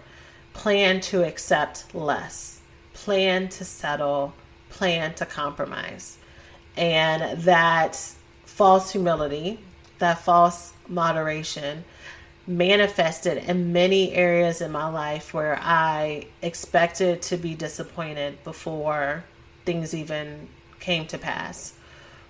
plan 0.52 1.00
to 1.00 1.24
accept 1.24 1.94
less, 1.94 2.60
plan 2.94 3.48
to 3.48 3.64
settle, 3.64 4.34
plan 4.70 5.14
to 5.14 5.26
compromise 5.26 6.18
and 6.76 7.40
that 7.42 7.96
false 8.44 8.90
humility, 8.92 9.58
that 9.98 10.18
false 10.18 10.72
moderation 10.88 11.84
manifested 12.46 13.38
in 13.48 13.72
many 13.72 14.12
areas 14.12 14.60
in 14.60 14.70
my 14.70 14.88
life 14.88 15.34
where 15.34 15.58
I 15.60 16.26
expected 16.42 17.22
to 17.22 17.36
be 17.36 17.54
disappointed 17.54 18.42
before 18.44 19.24
things 19.64 19.94
even 19.94 20.48
came 20.78 21.06
to 21.08 21.18
pass. 21.18 21.74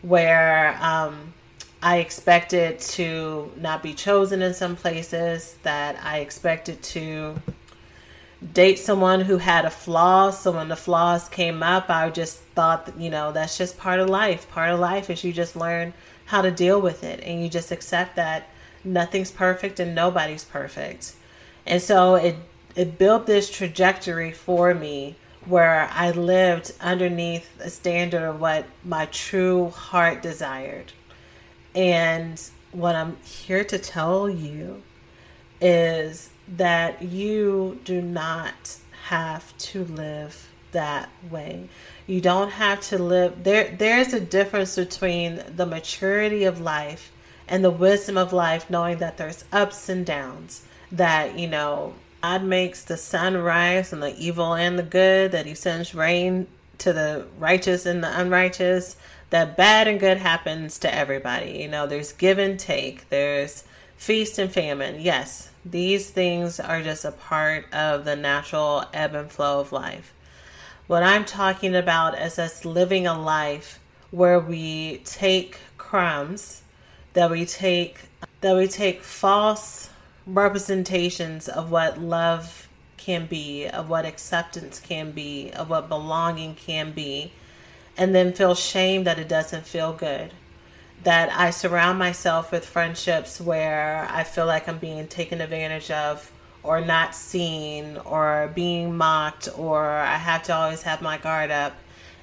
Where 0.02 0.78
um, 0.80 1.34
I 1.82 1.98
expected 1.98 2.80
to 2.80 3.52
not 3.56 3.82
be 3.82 3.92
chosen 3.92 4.40
in 4.40 4.54
some 4.54 4.76
places, 4.76 5.56
that 5.62 5.98
I 6.02 6.20
expected 6.20 6.82
to 6.82 7.36
date 8.52 8.78
someone 8.78 9.20
who 9.20 9.38
had 9.38 9.64
a 9.64 9.70
flaw. 9.70 10.30
So 10.30 10.52
when 10.52 10.68
the 10.68 10.76
flaws 10.76 11.28
came 11.28 11.62
up, 11.62 11.90
I 11.90 12.08
just 12.10 12.38
thought, 12.54 12.92
you 12.98 13.10
know, 13.10 13.32
that's 13.32 13.58
just 13.58 13.76
part 13.78 14.00
of 14.00 14.08
life. 14.08 14.48
Part 14.50 14.70
of 14.70 14.80
life 14.80 15.10
is 15.10 15.24
you 15.24 15.32
just 15.32 15.56
learn 15.56 15.92
how 16.26 16.42
to 16.42 16.50
deal 16.50 16.80
with 16.80 17.04
it 17.04 17.20
and 17.22 17.42
you 17.42 17.48
just 17.48 17.70
accept 17.70 18.16
that 18.16 18.48
nothing's 18.86 19.30
perfect 19.30 19.80
and 19.80 19.94
nobody's 19.94 20.44
perfect. 20.44 21.14
And 21.66 21.82
so 21.82 22.14
it 22.14 22.36
it 22.74 22.98
built 22.98 23.26
this 23.26 23.50
trajectory 23.50 24.32
for 24.32 24.74
me 24.74 25.16
where 25.46 25.88
I 25.92 26.10
lived 26.10 26.72
underneath 26.80 27.48
a 27.60 27.70
standard 27.70 28.22
of 28.22 28.40
what 28.40 28.66
my 28.84 29.06
true 29.06 29.70
heart 29.70 30.20
desired. 30.20 30.92
And 31.74 32.42
what 32.72 32.94
I'm 32.94 33.16
here 33.22 33.64
to 33.64 33.78
tell 33.78 34.28
you 34.28 34.82
is 35.60 36.30
that 36.56 37.00
you 37.02 37.80
do 37.84 38.02
not 38.02 38.76
have 39.04 39.56
to 39.56 39.84
live 39.84 40.48
that 40.72 41.08
way. 41.30 41.68
You 42.06 42.20
don't 42.20 42.50
have 42.50 42.80
to 42.88 42.98
live 42.98 43.44
there 43.44 43.74
there's 43.76 44.12
a 44.12 44.20
difference 44.20 44.76
between 44.76 45.42
the 45.56 45.64
maturity 45.64 46.44
of 46.44 46.60
life 46.60 47.10
and 47.48 47.64
the 47.64 47.70
wisdom 47.70 48.16
of 48.16 48.32
life 48.32 48.68
knowing 48.68 48.98
that 48.98 49.16
there's 49.16 49.44
ups 49.52 49.88
and 49.88 50.04
downs 50.04 50.66
that, 50.92 51.38
you 51.38 51.48
know, 51.48 51.94
God 52.22 52.42
makes 52.42 52.84
the 52.84 52.96
sun 52.96 53.36
rise 53.36 53.92
and 53.92 54.02
the 54.02 54.16
evil 54.16 54.54
and 54.54 54.78
the 54.78 54.82
good, 54.82 55.32
that 55.32 55.46
he 55.46 55.54
sends 55.54 55.94
rain 55.94 56.46
to 56.78 56.92
the 56.92 57.26
righteous 57.38 57.86
and 57.86 58.02
the 58.02 58.20
unrighteous, 58.20 58.96
that 59.30 59.56
bad 59.56 59.88
and 59.88 60.00
good 60.00 60.18
happens 60.18 60.78
to 60.80 60.94
everybody. 60.94 61.58
You 61.58 61.68
know, 61.68 61.86
there's 61.86 62.12
give 62.12 62.38
and 62.38 62.58
take, 62.58 63.08
there's 63.08 63.64
feast 63.96 64.38
and 64.38 64.52
famine. 64.52 65.00
Yes, 65.00 65.50
these 65.64 66.10
things 66.10 66.60
are 66.60 66.82
just 66.82 67.04
a 67.04 67.12
part 67.12 67.72
of 67.72 68.04
the 68.04 68.16
natural 68.16 68.84
ebb 68.92 69.14
and 69.14 69.30
flow 69.30 69.60
of 69.60 69.72
life. 69.72 70.12
What 70.86 71.02
I'm 71.02 71.24
talking 71.24 71.74
about 71.74 72.18
is 72.18 72.38
us 72.38 72.64
living 72.64 73.06
a 73.06 73.18
life 73.18 73.80
where 74.10 74.38
we 74.38 74.98
take 75.04 75.58
crumbs, 75.78 76.62
that 77.16 77.30
we 77.30 77.44
take 77.44 77.98
that 78.40 78.56
we 78.56 78.68
take 78.68 79.02
false 79.02 79.90
representations 80.26 81.48
of 81.48 81.70
what 81.70 82.00
love 82.00 82.68
can 82.96 83.26
be, 83.26 83.66
of 83.66 83.88
what 83.88 84.04
acceptance 84.04 84.80
can 84.80 85.10
be, 85.12 85.50
of 85.52 85.70
what 85.70 85.88
belonging 85.88 86.54
can 86.54 86.92
be, 86.92 87.32
and 87.96 88.14
then 88.14 88.32
feel 88.32 88.54
shame 88.54 89.04
that 89.04 89.18
it 89.18 89.28
doesn't 89.28 89.66
feel 89.66 89.92
good 89.92 90.32
that 91.02 91.30
I 91.32 91.50
surround 91.50 91.98
myself 91.98 92.50
with 92.50 92.64
friendships 92.64 93.40
where 93.40 94.08
I 94.10 94.24
feel 94.24 94.46
like 94.46 94.68
I'm 94.68 94.78
being 94.78 95.06
taken 95.06 95.40
advantage 95.40 95.90
of 95.90 96.30
or 96.62 96.80
not 96.80 97.14
seen 97.14 97.96
or 97.98 98.50
being 98.54 98.96
mocked 98.96 99.48
or 99.56 99.86
I 99.86 100.16
have 100.16 100.42
to 100.44 100.54
always 100.54 100.82
have 100.82 101.02
my 101.02 101.18
guard 101.18 101.50
up 101.50 101.74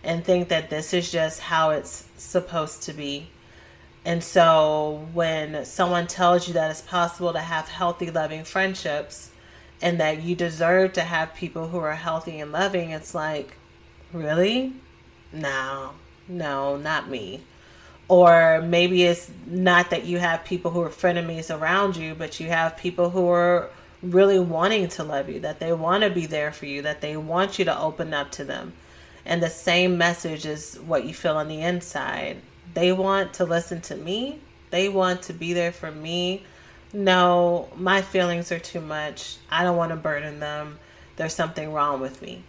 and 0.04 0.26
think 0.26 0.50
that 0.50 0.70
this 0.70 0.94
is 0.94 1.10
just 1.12 1.40
how 1.40 1.70
it's 1.70 2.06
supposed 2.18 2.84
to 2.84 2.94
be. 2.94 3.28
And 4.06 4.24
so 4.24 5.08
when 5.14 5.66
someone 5.66 6.08
tells 6.08 6.48
you 6.48 6.54
that 6.56 6.72
it's 6.72 6.82
possible 6.82 7.34
to 7.34 7.40
have 7.40 7.70
healthy, 7.70 8.12
loving 8.12 8.44
friendships 8.44 9.32
and 9.82 10.00
that 10.00 10.22
you 10.22 10.36
deserve 10.36 10.94
to 10.94 11.02
have 11.02 11.34
people 11.36 11.70
who 11.70 11.78
are 11.78 11.96
healthy 11.96 12.40
and 12.40 12.52
loving, 12.52 12.90
it's 12.90 13.16
like, 13.16 13.56
really? 14.12 14.74
No, 15.32 15.92
no, 16.28 16.78
not 16.78 17.10
me 17.10 17.42
or 18.08 18.62
maybe 18.62 19.04
it's 19.04 19.32
not 19.48 19.90
that 19.90 20.06
you 20.06 20.20
have 20.20 20.44
people 20.44 20.72
who 20.72 20.82
are 20.82 20.90
frenemies 20.90 21.56
around 21.56 21.96
you, 21.96 22.14
but 22.14 22.40
you 22.40 22.48
have 22.48 22.78
people 22.78 23.10
who 23.10 23.28
are 23.30 23.70
really 24.02 24.40
wanting 24.40 24.88
to 24.90 25.04
love 25.04 25.30
you, 25.30 25.40
that 25.40 25.60
they 25.60 25.72
want 25.72 26.04
to 26.04 26.10
be 26.10 26.26
there 26.26 26.52
for 26.52 26.66
you, 26.66 26.82
that 26.82 27.02
they 27.02 27.16
want 27.16 27.58
you 27.58 27.66
to 27.66 27.80
open 27.80 28.14
up 28.14 28.30
to 28.32 28.44
them. 28.44 28.74
And 29.26 29.42
the 29.42 29.50
same 29.50 29.98
message 29.98 30.46
is 30.46 30.76
what 30.86 31.06
you 31.06 31.14
feel 31.14 31.38
on 31.38 31.48
the 31.48 31.62
inside. 31.62 32.42
They 32.74 32.92
want 32.92 33.36
to 33.36 33.46
listen 33.46 33.82
to 33.82 33.96
me, 33.96 34.40
they 34.72 34.90
want 34.90 35.24
to 35.24 35.34
be 35.34 35.54
there 35.54 35.72
for 35.72 35.92
me. 35.92 36.44
No, 36.94 37.70
my 37.76 38.02
feelings 38.04 38.52
are 38.52 38.60
too 38.60 38.80
much. 38.80 39.38
I 39.50 39.64
don't 39.64 39.78
want 39.78 39.90
to 39.90 39.96
burden 39.96 40.40
them. 40.40 40.78
There's 41.16 41.34
something 41.34 41.74
wrong 41.74 42.00
with 42.00 42.22
me, 42.22 42.44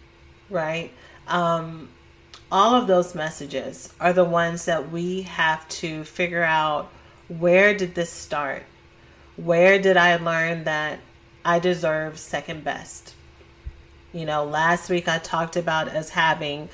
right? 0.50 0.90
Um, 1.26 1.88
all 2.52 2.74
of 2.74 2.86
those 2.86 3.14
messages 3.14 3.92
are 4.00 4.12
the 4.12 4.24
ones 4.24 4.66
that 4.66 4.90
we 4.90 5.22
have 5.22 5.66
to 5.68 6.04
figure 6.04 6.42
out 6.42 6.90
where 7.28 7.74
did 7.74 7.94
this 7.94 8.10
start? 8.10 8.64
Where 9.36 9.80
did 9.80 9.96
I 9.96 10.16
learn 10.16 10.64
that 10.64 11.00
I 11.44 11.58
deserve 11.58 12.18
second 12.18 12.64
best? 12.64 13.14
You 14.12 14.26
know, 14.26 14.44
last 14.44 14.90
week 14.90 15.08
I 15.08 15.18
talked 15.18 15.56
about 15.56 15.88
us 15.88 16.10
having 16.10 16.68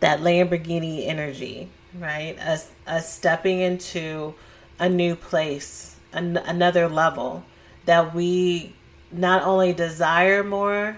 that 0.00 0.20
Lamborghini 0.20 1.06
energy, 1.06 1.70
right? 1.98 2.38
Us, 2.38 2.70
us 2.86 3.12
stepping 3.12 3.60
into 3.60 4.34
a 4.78 4.88
new 4.88 5.14
place, 5.14 5.96
an, 6.12 6.36
another 6.36 6.88
level 6.88 7.44
that 7.84 8.14
we 8.14 8.74
not 9.10 9.42
only 9.42 9.72
desire 9.72 10.42
more, 10.42 10.96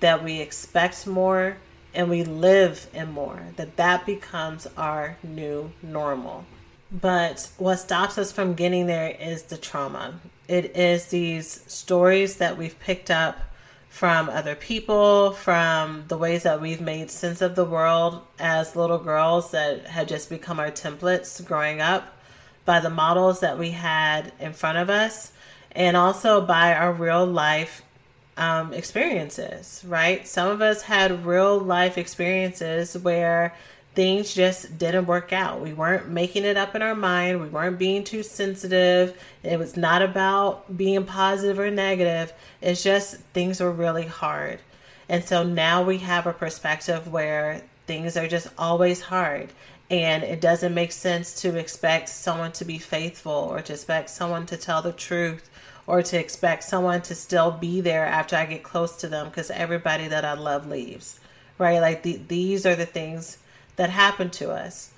that 0.00 0.22
we 0.22 0.40
expect 0.40 1.06
more, 1.06 1.56
and 1.94 2.10
we 2.10 2.22
live 2.24 2.88
in 2.92 3.10
more, 3.10 3.40
that 3.56 3.76
that 3.76 4.04
becomes 4.04 4.66
our 4.76 5.16
new 5.22 5.72
normal. 5.82 6.44
But 6.92 7.50
what 7.58 7.76
stops 7.76 8.18
us 8.18 8.30
from 8.30 8.54
getting 8.54 8.86
there 8.86 9.16
is 9.18 9.44
the 9.44 9.56
trauma. 9.56 10.20
It 10.46 10.76
is 10.76 11.06
these 11.06 11.62
stories 11.66 12.36
that 12.36 12.56
we've 12.56 12.78
picked 12.78 13.10
up 13.10 13.38
from 13.96 14.28
other 14.28 14.54
people, 14.54 15.30
from 15.30 16.04
the 16.08 16.18
ways 16.18 16.42
that 16.42 16.60
we've 16.60 16.82
made 16.82 17.10
sense 17.10 17.40
of 17.40 17.54
the 17.54 17.64
world 17.64 18.20
as 18.38 18.76
little 18.76 18.98
girls 18.98 19.52
that 19.52 19.86
had 19.86 20.06
just 20.06 20.28
become 20.28 20.60
our 20.60 20.70
templates 20.70 21.42
growing 21.42 21.80
up, 21.80 22.14
by 22.66 22.78
the 22.78 22.90
models 22.90 23.40
that 23.40 23.58
we 23.58 23.70
had 23.70 24.30
in 24.38 24.52
front 24.52 24.76
of 24.76 24.90
us, 24.90 25.32
and 25.72 25.96
also 25.96 26.42
by 26.42 26.74
our 26.74 26.92
real 26.92 27.24
life 27.24 27.80
um, 28.36 28.74
experiences, 28.74 29.82
right? 29.88 30.28
Some 30.28 30.50
of 30.50 30.60
us 30.60 30.82
had 30.82 31.24
real 31.24 31.58
life 31.58 31.96
experiences 31.96 32.98
where 32.98 33.54
things 33.96 34.34
just 34.34 34.78
didn't 34.78 35.06
work 35.06 35.32
out. 35.32 35.62
We 35.62 35.72
weren't 35.72 36.10
making 36.10 36.44
it 36.44 36.58
up 36.58 36.74
in 36.74 36.82
our 36.82 36.94
mind. 36.94 37.40
We 37.40 37.48
weren't 37.48 37.78
being 37.78 38.04
too 38.04 38.22
sensitive. 38.22 39.18
It 39.42 39.58
was 39.58 39.74
not 39.74 40.02
about 40.02 40.76
being 40.76 41.04
positive 41.04 41.58
or 41.58 41.70
negative. 41.70 42.32
It's 42.60 42.84
just 42.84 43.16
things 43.32 43.58
were 43.58 43.72
really 43.72 44.06
hard. 44.06 44.60
And 45.08 45.24
so 45.24 45.42
now 45.42 45.82
we 45.82 45.98
have 45.98 46.26
a 46.26 46.34
perspective 46.34 47.10
where 47.10 47.62
things 47.86 48.18
are 48.18 48.28
just 48.28 48.48
always 48.58 49.00
hard. 49.00 49.48
And 49.88 50.22
it 50.22 50.42
doesn't 50.42 50.74
make 50.74 50.92
sense 50.92 51.40
to 51.40 51.56
expect 51.56 52.10
someone 52.10 52.52
to 52.52 52.66
be 52.66 52.76
faithful 52.76 53.32
or 53.32 53.62
to 53.62 53.72
expect 53.72 54.10
someone 54.10 54.44
to 54.46 54.58
tell 54.58 54.82
the 54.82 54.92
truth 54.92 55.48
or 55.86 56.02
to 56.02 56.18
expect 56.18 56.64
someone 56.64 57.00
to 57.02 57.14
still 57.14 57.50
be 57.50 57.80
there 57.80 58.04
after 58.04 58.36
I 58.36 58.44
get 58.44 58.62
close 58.62 58.96
to 58.96 59.08
them 59.08 59.28
because 59.28 59.50
everybody 59.50 60.08
that 60.08 60.24
I 60.24 60.34
love 60.34 60.66
leaves. 60.66 61.18
Right? 61.56 61.80
Like 61.80 62.02
the, 62.02 62.20
these 62.28 62.66
are 62.66 62.76
the 62.76 62.84
things 62.84 63.38
that 63.76 63.90
happen 63.90 64.30
to 64.30 64.50
us. 64.50 64.90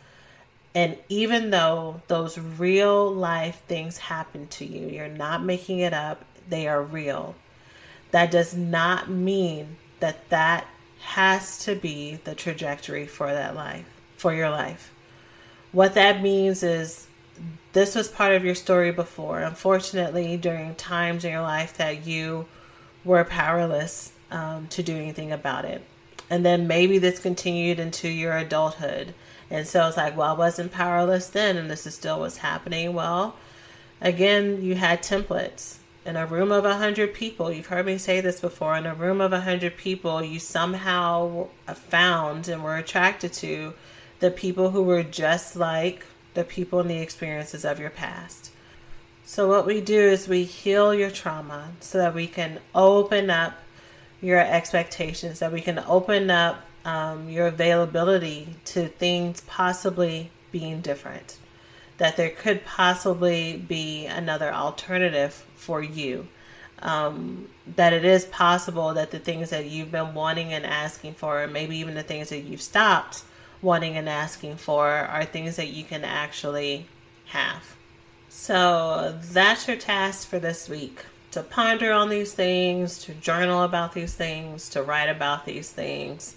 And 0.75 0.97
even 1.09 1.51
though 1.51 2.03
those 2.09 2.39
real 2.39 3.13
life 3.13 3.63
things 3.67 3.99
happen 3.99 4.47
to 4.49 4.65
you, 4.65 4.89
you're 4.89 5.09
not 5.09 5.43
making 5.43 5.81
it 5.81 5.93
up, 5.93 6.25
they 6.49 6.69
are 6.69 6.83
real. 6.83 7.35
That 8.11 8.31
does 8.31 8.55
not 8.55 9.11
mean 9.11 9.77
that 10.01 10.29
that 10.31 10.67
has 11.01 11.59
to 11.65 11.75
be 11.75 12.21
the 12.25 12.35
trajectory 12.35 13.07
for 13.07 13.33
that 13.33 13.55
life, 13.55 13.87
for 14.17 14.33
your 14.33 14.51
life. 14.51 14.93
What 15.73 15.95
that 15.95 16.23
means 16.23 16.63
is 16.63 17.07
this 17.73 17.95
was 17.95 18.09
part 18.09 18.33
of 18.33 18.45
your 18.45 18.55
story 18.55 18.93
before. 18.93 19.41
Unfortunately, 19.41 20.37
during 20.37 20.75
times 20.75 21.25
in 21.25 21.33
your 21.33 21.43
life 21.43 21.77
that 21.77 22.07
you 22.07 22.47
were 23.05 23.25
powerless 23.25 24.13
um, 24.31 24.67
to 24.69 24.83
do 24.83 24.97
anything 24.97 25.33
about 25.33 25.65
it 25.65 25.83
and 26.31 26.45
then 26.45 26.67
maybe 26.67 26.99
this 26.99 27.19
continued 27.19 27.79
into 27.79 28.09
your 28.09 28.37
adulthood. 28.37 29.15
And 29.51 29.67
so 29.67 29.89
it's 29.89 29.97
like 29.97 30.17
well 30.17 30.35
i 30.35 30.39
wasn't 30.39 30.73
powerless 30.73 31.29
then 31.29 31.57
and 31.57 31.71
this 31.71 31.87
is 31.87 31.95
still 31.95 32.21
what's 32.21 32.39
happening. 32.39 32.95
Well 32.95 33.37
again 34.01 34.63
you 34.63 34.75
had 34.75 35.03
templates. 35.03 35.77
In 36.05 36.17
a 36.17 36.27
room 36.27 36.53
of 36.53 36.65
100 36.65 37.13
people 37.13 37.53
you've 37.53 37.67
heard 37.67 37.87
me 37.87 37.99
say 37.99 38.21
this 38.21 38.41
before 38.41 38.77
in 38.77 38.87
a 38.87 38.95
room 38.95 39.21
of 39.21 39.33
100 39.33 39.77
people 39.77 40.23
you 40.23 40.39
somehow 40.39 41.49
found 41.75 42.49
and 42.49 42.63
were 42.63 42.77
attracted 42.77 43.33
to 43.35 43.75
the 44.21 44.31
people 44.31 44.71
who 44.71 44.83
were 44.83 45.03
just 45.03 45.57
like 45.57 46.05
the 46.35 46.45
people 46.45 46.81
and 46.81 46.91
the 46.91 46.99
experiences 46.99 47.65
of 47.65 47.81
your 47.81 47.91
past. 47.91 48.51
So 49.25 49.47
what 49.47 49.67
we 49.67 49.81
do 49.81 50.01
is 50.01 50.27
we 50.27 50.45
heal 50.45 50.95
your 50.95 51.11
trauma 51.11 51.73
so 51.81 51.99
that 51.99 52.15
we 52.15 52.27
can 52.27 52.61
open 52.75 53.29
up 53.29 53.59
your 54.21 54.39
expectations, 54.39 55.39
that 55.39 55.53
we 55.53 55.61
can 55.61 55.79
open 55.81 56.31
up 56.31 56.63
um, 56.85 57.29
your 57.29 57.47
availability 57.47 58.57
to 58.65 58.89
things 58.89 59.41
possibly 59.43 60.31
being 60.51 60.81
different, 60.81 61.39
that 61.99 62.17
there 62.17 62.31
could 62.31 62.65
possibly 62.65 63.57
be 63.57 64.07
another 64.07 64.53
alternative 64.53 65.45
for 65.57 65.83
you. 65.83 66.29
Um, 66.81 67.49
that 67.75 67.93
it 67.93 68.05
is 68.05 68.25
possible 68.27 68.95
that 68.95 69.11
the 69.11 69.19
things 69.19 69.51
that 69.51 69.67
you've 69.67 69.91
been 69.91 70.15
wanting 70.15 70.53
and 70.53 70.65
asking 70.65 71.15
for, 71.15 71.47
maybe 71.49 71.77
even 71.79 71.95
the 71.95 72.05
things 72.05 72.29
that 72.29 72.41
you've 72.41 72.63
stopped 72.63 73.25
wanting 73.61 73.97
and 73.97 74.09
asking 74.09 74.57
for, 74.57 74.89
are 74.89 75.25
things 75.25 75.57
that 75.57 75.69
you 75.69 75.83
can 75.83 76.05
actually 76.05 76.87
have. 77.27 77.77
So 78.29 79.19
that's 79.33 79.67
your 79.67 79.77
task 79.77 80.29
for 80.29 80.39
this 80.39 80.69
week 80.69 81.05
to 81.39 81.45
ponder 81.45 81.93
on 81.93 82.09
these 82.09 82.33
things, 82.33 82.99
to 83.05 83.15
journal 83.15 83.63
about 83.63 83.93
these 83.93 84.13
things, 84.15 84.69
to 84.71 84.83
write 84.83 85.09
about 85.09 85.47
these 85.47 85.71
things, 85.71 86.35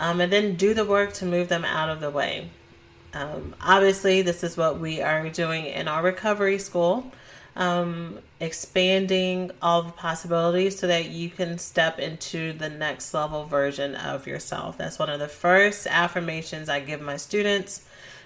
um, 0.00 0.20
and 0.20 0.32
then 0.32 0.56
do 0.56 0.74
the 0.74 0.84
work 0.84 1.12
to 1.12 1.24
move 1.24 1.48
them 1.48 1.64
out 1.64 1.88
of 1.88 2.00
the 2.00 2.10
way. 2.10 2.50
Um, 3.14 3.54
obviously, 3.60 4.22
this 4.22 4.42
is 4.42 4.56
what 4.56 4.80
we 4.80 5.00
are 5.00 5.28
doing 5.28 5.66
in 5.66 5.86
our 5.86 6.02
recovery 6.02 6.58
school, 6.58 7.12
um, 7.54 8.18
expanding 8.40 9.52
all 9.60 9.82
the 9.82 9.92
possibilities 9.92 10.76
so 10.78 10.88
that 10.88 11.10
you 11.10 11.30
can 11.30 11.58
step 11.58 12.00
into 12.00 12.52
the 12.52 12.68
next 12.68 13.14
level 13.14 13.44
version 13.44 13.94
of 13.94 14.26
yourself. 14.26 14.76
That's 14.76 14.98
one 14.98 15.10
of 15.10 15.20
the 15.20 15.28
first 15.28 15.86
affirmations 15.86 16.68
I 16.68 16.80
give 16.80 17.00
my 17.00 17.16
students 17.16 17.84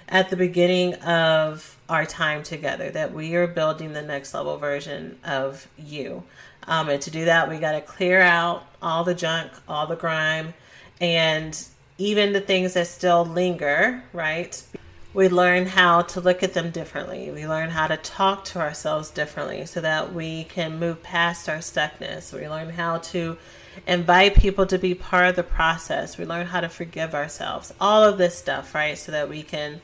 at 0.08 0.30
the 0.30 0.36
beginning 0.36 0.94
of 0.94 1.75
our 1.88 2.04
time 2.04 2.42
together 2.42 2.90
that 2.90 3.12
we 3.12 3.34
are 3.36 3.46
building 3.46 3.92
the 3.92 4.02
next 4.02 4.34
level 4.34 4.56
version 4.56 5.18
of 5.24 5.68
you. 5.78 6.22
Um, 6.66 6.88
and 6.88 7.00
to 7.02 7.10
do 7.10 7.26
that, 7.26 7.48
we 7.48 7.58
got 7.58 7.72
to 7.72 7.80
clear 7.80 8.20
out 8.20 8.64
all 8.82 9.04
the 9.04 9.14
junk, 9.14 9.52
all 9.68 9.86
the 9.86 9.96
grime, 9.96 10.54
and 11.00 11.56
even 11.98 12.32
the 12.32 12.40
things 12.40 12.74
that 12.74 12.88
still 12.88 13.24
linger, 13.24 14.02
right? 14.12 14.60
We 15.14 15.28
learn 15.28 15.66
how 15.66 16.02
to 16.02 16.20
look 16.20 16.42
at 16.42 16.52
them 16.52 16.70
differently. 16.70 17.30
We 17.30 17.46
learn 17.46 17.70
how 17.70 17.86
to 17.86 17.96
talk 17.96 18.44
to 18.46 18.58
ourselves 18.58 19.10
differently 19.10 19.64
so 19.64 19.80
that 19.80 20.12
we 20.12 20.44
can 20.44 20.78
move 20.78 21.02
past 21.02 21.48
our 21.48 21.58
stuckness. 21.58 22.38
We 22.38 22.48
learn 22.48 22.70
how 22.70 22.98
to 22.98 23.38
invite 23.86 24.34
people 24.34 24.66
to 24.66 24.78
be 24.78 24.94
part 24.94 25.26
of 25.28 25.36
the 25.36 25.42
process. 25.42 26.18
We 26.18 26.26
learn 26.26 26.46
how 26.46 26.60
to 26.60 26.68
forgive 26.68 27.14
ourselves. 27.14 27.72
All 27.80 28.02
of 28.02 28.18
this 28.18 28.36
stuff, 28.36 28.74
right? 28.74 28.98
So 28.98 29.12
that 29.12 29.28
we 29.28 29.42
can 29.42 29.80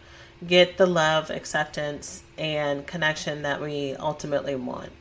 get 0.46 0.76
the 0.76 0.87
love, 0.87 1.31
acceptance, 1.31 2.22
and 2.38 2.87
connection 2.87 3.42
that 3.42 3.61
we 3.61 3.96
ultimately 3.96 4.55
want. 4.55 4.92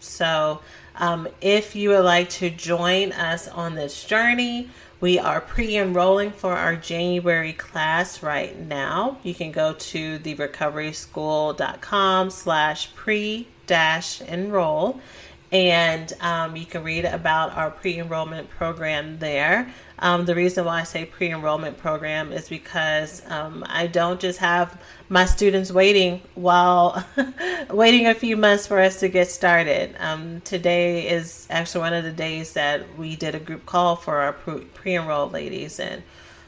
So, 0.00 0.60
um, 0.96 1.28
if 1.40 1.76
you 1.76 1.90
would 1.90 2.04
like 2.04 2.30
to 2.30 2.50
join 2.50 3.12
us 3.12 3.46
on 3.48 3.74
this 3.74 4.04
journey, 4.04 4.70
we 5.00 5.18
are 5.18 5.40
pre-enrolling 5.40 6.32
for 6.32 6.52
our 6.52 6.76
January 6.76 7.54
class 7.54 8.22
right 8.22 8.58
now. 8.58 9.16
You 9.22 9.34
can 9.34 9.52
go 9.52 9.72
to 9.72 10.18
therecoveryschool.com 10.18 12.30
slash 12.30 12.94
pre-enroll 12.94 15.00
and 15.52 16.12
um, 16.20 16.54
you 16.54 16.64
can 16.64 16.84
read 16.84 17.04
about 17.04 17.56
our 17.56 17.70
pre-enrollment 17.70 18.48
program 18.50 19.18
there. 19.18 19.72
Um, 19.98 20.24
the 20.24 20.34
reason 20.34 20.64
why 20.64 20.80
I 20.80 20.84
say 20.84 21.04
pre-enrollment 21.04 21.76
program 21.76 22.32
is 22.32 22.48
because 22.48 23.22
um, 23.28 23.64
I 23.68 23.88
don't 23.88 24.20
just 24.20 24.38
have 24.38 24.80
my 25.08 25.24
students 25.24 25.72
waiting 25.72 26.22
while 26.36 27.04
waiting 27.70 28.06
a 28.06 28.14
few 28.14 28.36
months 28.36 28.66
for 28.66 28.80
us 28.80 29.00
to 29.00 29.08
get 29.08 29.28
started. 29.28 29.96
Um, 29.98 30.40
today 30.42 31.08
is 31.08 31.46
actually 31.50 31.80
one 31.80 31.94
of 31.94 32.04
the 32.04 32.12
days 32.12 32.52
that 32.52 32.96
we 32.96 33.16
did 33.16 33.34
a 33.34 33.40
group 33.40 33.66
call 33.66 33.96
for 33.96 34.18
our 34.18 34.32
pre-enrolled 34.32 35.32
ladies 35.32 35.80
and. 35.80 36.02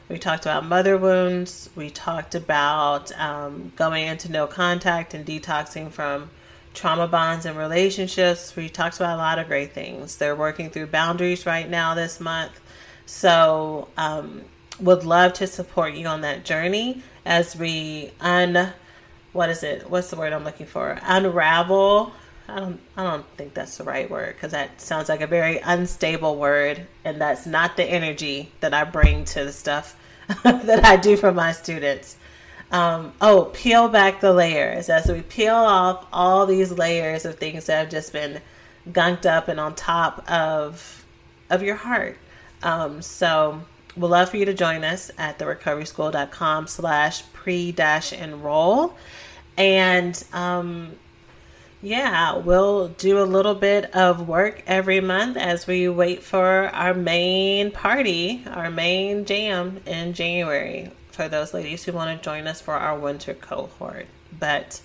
We 0.09 0.19
talked 0.19 0.45
about 0.45 0.65
mother 0.65 0.97
wounds. 0.97 1.69
We 1.75 1.89
talked 1.89 2.35
about 2.35 3.17
um, 3.17 3.71
going 3.77 4.05
into 4.05 4.29
no 4.29 4.47
contact 4.47 5.13
and 5.13 5.25
detoxing 5.25 5.91
from 5.91 6.29
trauma 6.73 7.07
bonds 7.07 7.45
and 7.45 7.57
relationships. 7.57 8.55
We 8.55 8.69
talked 8.69 8.97
about 8.97 9.15
a 9.15 9.17
lot 9.17 9.39
of 9.39 9.47
great 9.47 9.73
things. 9.73 10.17
They're 10.17 10.35
working 10.35 10.69
through 10.69 10.87
boundaries 10.87 11.45
right 11.45 11.69
now 11.69 11.93
this 11.93 12.19
month. 12.19 12.59
So, 13.05 13.89
um, 13.97 14.43
would 14.79 15.03
love 15.03 15.33
to 15.33 15.47
support 15.47 15.93
you 15.93 16.07
on 16.07 16.21
that 16.21 16.43
journey 16.45 17.03
as 17.25 17.55
we 17.55 18.11
un 18.19 18.73
what 19.33 19.49
is 19.49 19.63
it? 19.63 19.89
What's 19.89 20.11
the 20.11 20.15
word 20.15 20.31
I'm 20.31 20.43
looking 20.43 20.67
for? 20.67 20.99
Unravel. 21.01 22.13
I 22.47 22.59
don't 22.59 22.79
I 22.95 23.03
don't 23.03 23.25
think 23.35 23.53
that's 23.53 23.77
the 23.77 23.83
right 23.83 24.09
word 24.09 24.35
because 24.35 24.51
that 24.51 24.79
sounds 24.79 25.09
like 25.09 25.21
a 25.21 25.27
very 25.27 25.57
unstable 25.59 26.37
word 26.37 26.87
and 27.03 27.19
that's 27.19 27.45
not 27.45 27.77
the 27.77 27.83
energy 27.83 28.51
that 28.59 28.73
I 28.73 28.83
bring 28.83 29.25
to 29.25 29.45
the 29.45 29.51
stuff 29.51 29.97
that 30.43 30.85
I 30.85 30.97
do 30.97 31.17
for 31.17 31.31
my 31.31 31.51
students. 31.51 32.17
Um, 32.73 33.13
oh, 33.21 33.51
peel 33.53 33.87
back 33.87 34.19
the 34.19 34.33
layers 34.33 34.89
as 34.89 35.07
we 35.07 35.21
peel 35.21 35.53
off 35.53 36.07
all 36.11 36.47
these 36.47 36.71
layers 36.71 37.23
of 37.23 37.37
things 37.37 37.67
that 37.67 37.77
have 37.77 37.89
just 37.91 38.11
been 38.11 38.41
gunked 38.89 39.27
up 39.27 39.47
and 39.47 39.59
on 39.59 39.75
top 39.75 40.29
of 40.29 41.05
of 41.51 41.61
your 41.61 41.75
heart. 41.75 42.17
Um, 42.63 43.03
so 43.03 43.61
we'd 43.95 44.07
love 44.07 44.29
for 44.29 44.37
you 44.37 44.45
to 44.45 44.55
join 44.55 44.83
us 44.83 45.11
at 45.19 45.37
therecoveryschool.com 45.37 46.65
slash 46.65 47.23
pre 47.31 47.71
dash 47.71 48.11
enroll. 48.11 48.95
And 49.55 50.21
um, 50.33 50.93
yeah, 51.83 52.37
we'll 52.37 52.87
do 52.87 53.19
a 53.19 53.23
little 53.23 53.53
bit 53.53 53.93
of 53.93 54.27
work 54.27 54.63
every 54.65 54.99
month 54.99 55.37
as 55.37 55.67
we 55.67 55.89
wait 55.89 56.23
for 56.23 56.69
our 56.69 56.95
main 56.95 57.69
party, 57.69 58.43
our 58.47 58.71
main 58.71 59.25
jam 59.25 59.79
in 59.85 60.15
January 60.15 60.91
for 61.13 61.29
those 61.29 61.53
ladies 61.53 61.83
who 61.83 61.93
want 61.93 62.17
to 62.17 62.23
join 62.23 62.47
us 62.47 62.59
for 62.59 62.73
our 62.73 62.97
winter 62.97 63.33
cohort. 63.33 64.07
But 64.37 64.81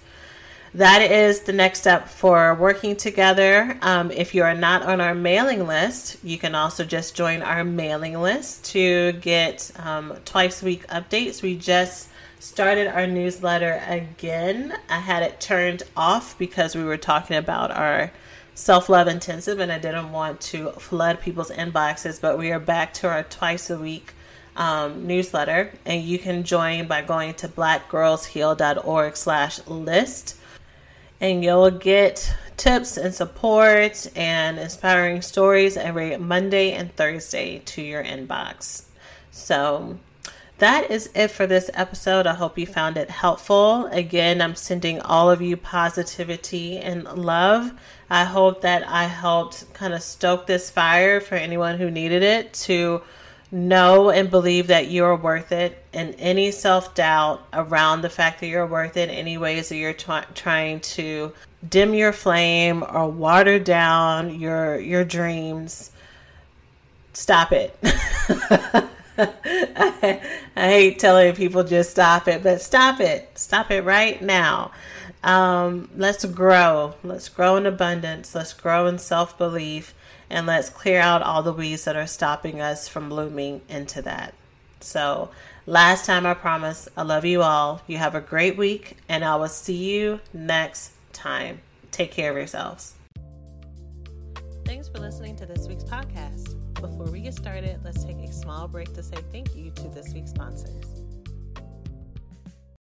that 0.75 1.01
is 1.01 1.41
the 1.41 1.53
next 1.53 1.81
step 1.81 2.09
for 2.09 2.55
working 2.55 2.95
together. 2.95 3.79
Um, 3.81 4.11
if 4.11 4.35
you 4.35 4.43
are 4.43 4.55
not 4.55 4.83
on 4.83 5.01
our 5.01 5.15
mailing 5.15 5.67
list, 5.67 6.19
you 6.23 6.37
can 6.37 6.55
also 6.55 6.85
just 6.85 7.15
join 7.15 7.41
our 7.43 7.65
mailing 7.65 8.21
list 8.21 8.67
to 8.67 9.13
get 9.13 9.71
um, 9.79 10.15
twice 10.27 10.63
a 10.63 10.67
week 10.67 10.87
updates. 10.89 11.43
We 11.43 11.57
just 11.57 12.11
started 12.39 12.87
our 12.87 13.07
newsletter 13.07 13.83
again. 13.89 14.75
I 14.91 15.01
had 15.01 15.23
it 15.23 15.41
turned 15.41 15.83
off 15.97 16.39
because 16.39 16.77
we 16.77 16.85
were 16.85 16.99
talking 16.99 17.37
about 17.37 17.71
our 17.71 18.13
self 18.55 18.89
love 18.91 19.09
intensive 19.09 19.61
and 19.61 19.73
I 19.73 19.79
didn't 19.79 20.13
want 20.13 20.41
to 20.43 20.73
flood 20.73 21.21
people's 21.21 21.51
inboxes, 21.51 22.21
but 22.21 22.37
we 22.37 22.53
are 22.53 22.61
back 22.61 22.93
to 22.95 23.09
our 23.09 23.23
twice 23.23 23.71
a 23.71 23.79
week 23.79 24.13
um, 24.59 25.07
newsletter 25.07 25.73
and 25.87 26.03
you 26.03 26.19
can 26.19 26.43
join 26.43 26.87
by 26.87 27.01
going 27.01 27.33
to 27.35 27.49
blackgirlsheal.org 27.49 29.17
slash 29.17 29.67
list 29.67 30.37
and 31.21 31.43
you'll 31.43 31.71
get 31.71 32.35
tips 32.57 32.97
and 32.97 33.15
support 33.15 34.07
and 34.17 34.59
inspiring 34.59 35.23
stories 35.23 35.77
every 35.77 36.17
Monday 36.17 36.73
and 36.73 36.95
Thursday 36.97 37.61
to 37.61 37.83
your 37.83 38.03
inbox. 38.03 38.83
So 39.31 39.99
that 40.59 40.91
is 40.91 41.09
it 41.15 41.29
for 41.29 41.47
this 41.47 41.71
episode. 41.75 42.27
I 42.27 42.35
hope 42.35 42.59
you 42.59 42.67
found 42.67 42.97
it 42.97 43.11
helpful. 43.11 43.87
Again, 43.87 44.43
I'm 44.43 44.57
sending 44.57 45.01
all 45.01 45.31
of 45.31 45.41
you 45.41 45.57
positivity 45.57 46.79
and 46.79 47.05
love. 47.05 47.73
I 48.11 48.25
hope 48.25 48.63
that 48.63 48.87
I 48.89 49.05
helped 49.05 49.73
kind 49.73 49.95
of 49.95 50.03
stoke 50.03 50.47
this 50.49 50.69
fire 50.69 51.21
for 51.21 51.37
anyone 51.37 51.79
who 51.79 51.93
needed 51.93 52.25
it 52.25 52.55
to 52.55 53.03
know 53.51 54.11
and 54.11 54.31
believe 54.31 54.67
that 54.67 54.91
you're 54.91 55.17
worth 55.17 55.53
it 55.53 55.83
and 55.93 56.15
any 56.19 56.51
self-doubt 56.51 57.43
around 57.53 58.03
the 58.03 58.11
fact 58.11 58.41
that 58.41 58.47
you're 58.47 58.67
worth 58.67 58.97
it 58.97 59.09
any 59.09 59.39
ways 59.39 59.71
that 59.71 59.77
you're 59.77 59.95
t- 59.95 60.13
trying 60.35 60.79
to 60.81 61.33
dim 61.69 61.95
your 61.95 62.13
flame 62.13 62.85
or 62.93 63.09
water 63.09 63.59
down 63.59 64.39
your 64.39 64.79
your 64.79 65.03
dreams 65.03 65.93
stop 67.15 67.51
it 67.51 67.77
I, 69.19 70.21
I, 70.57 70.69
hate 70.69 70.99
telling 70.99 71.35
people 71.35 71.65
just 71.65 71.91
stop 71.91 72.29
it, 72.29 72.43
but 72.43 72.61
stop 72.61 73.01
it. 73.01 73.31
Stop 73.35 73.71
it 73.71 73.83
right 73.83 74.21
now. 74.23 74.71
Um, 75.25 75.91
let's 75.97 76.25
grow. 76.25 76.95
Let's 77.03 77.29
grow 77.29 77.57
in 77.57 77.67
abundance. 77.67 78.35
Let's 78.35 78.53
grow 78.53 78.87
in 78.87 78.99
self 78.99 79.37
belief. 79.37 79.95
And 80.31 80.47
let's 80.47 80.71
clear 80.71 81.01
out 81.01 81.23
all 81.23 81.43
the 81.43 81.53
weeds 81.53 81.85
that 81.85 81.97
are 81.97 82.07
stopping 82.07 82.61
us 82.61 82.89
from 82.89 83.09
blooming 83.09 83.63
into 83.69 84.03
that. 84.03 84.35
So, 84.81 85.31
last 85.67 86.05
time 86.07 86.27
I 86.27 86.35
promise, 86.35 86.89
I 86.97 87.03
love 87.03 87.25
you 87.25 87.43
all. 87.43 87.83
You 87.87 87.99
have 87.99 88.15
a 88.15 88.21
great 88.21 88.57
week, 88.57 88.97
and 89.09 89.25
I 89.25 89.37
will 89.37 89.49
see 89.49 89.93
you 89.93 90.21
next 90.33 90.93
time. 91.13 91.61
Take 91.91 92.13
care 92.13 92.31
of 92.31 92.37
yourselves. 92.37 92.95
Thanks 94.65 94.89
for 94.89 94.99
listening 94.99 95.35
to 95.37 95.47
this 95.47 95.67
week's 95.67 95.85
podcast. 95.85 96.55
Before 96.75 97.11
we 97.11 97.23
get 97.23 97.35
started, 97.35 97.81
let's 97.83 98.05
take 98.05 98.19
a 98.19 98.33
small 98.33 98.69
break 98.69 98.93
to 98.95 99.03
say 99.03 99.17
thank 99.33 99.57
you 99.57 99.71
to 99.71 99.89
this 99.89 100.13
week's 100.13 100.31
sponsors. 100.31 101.08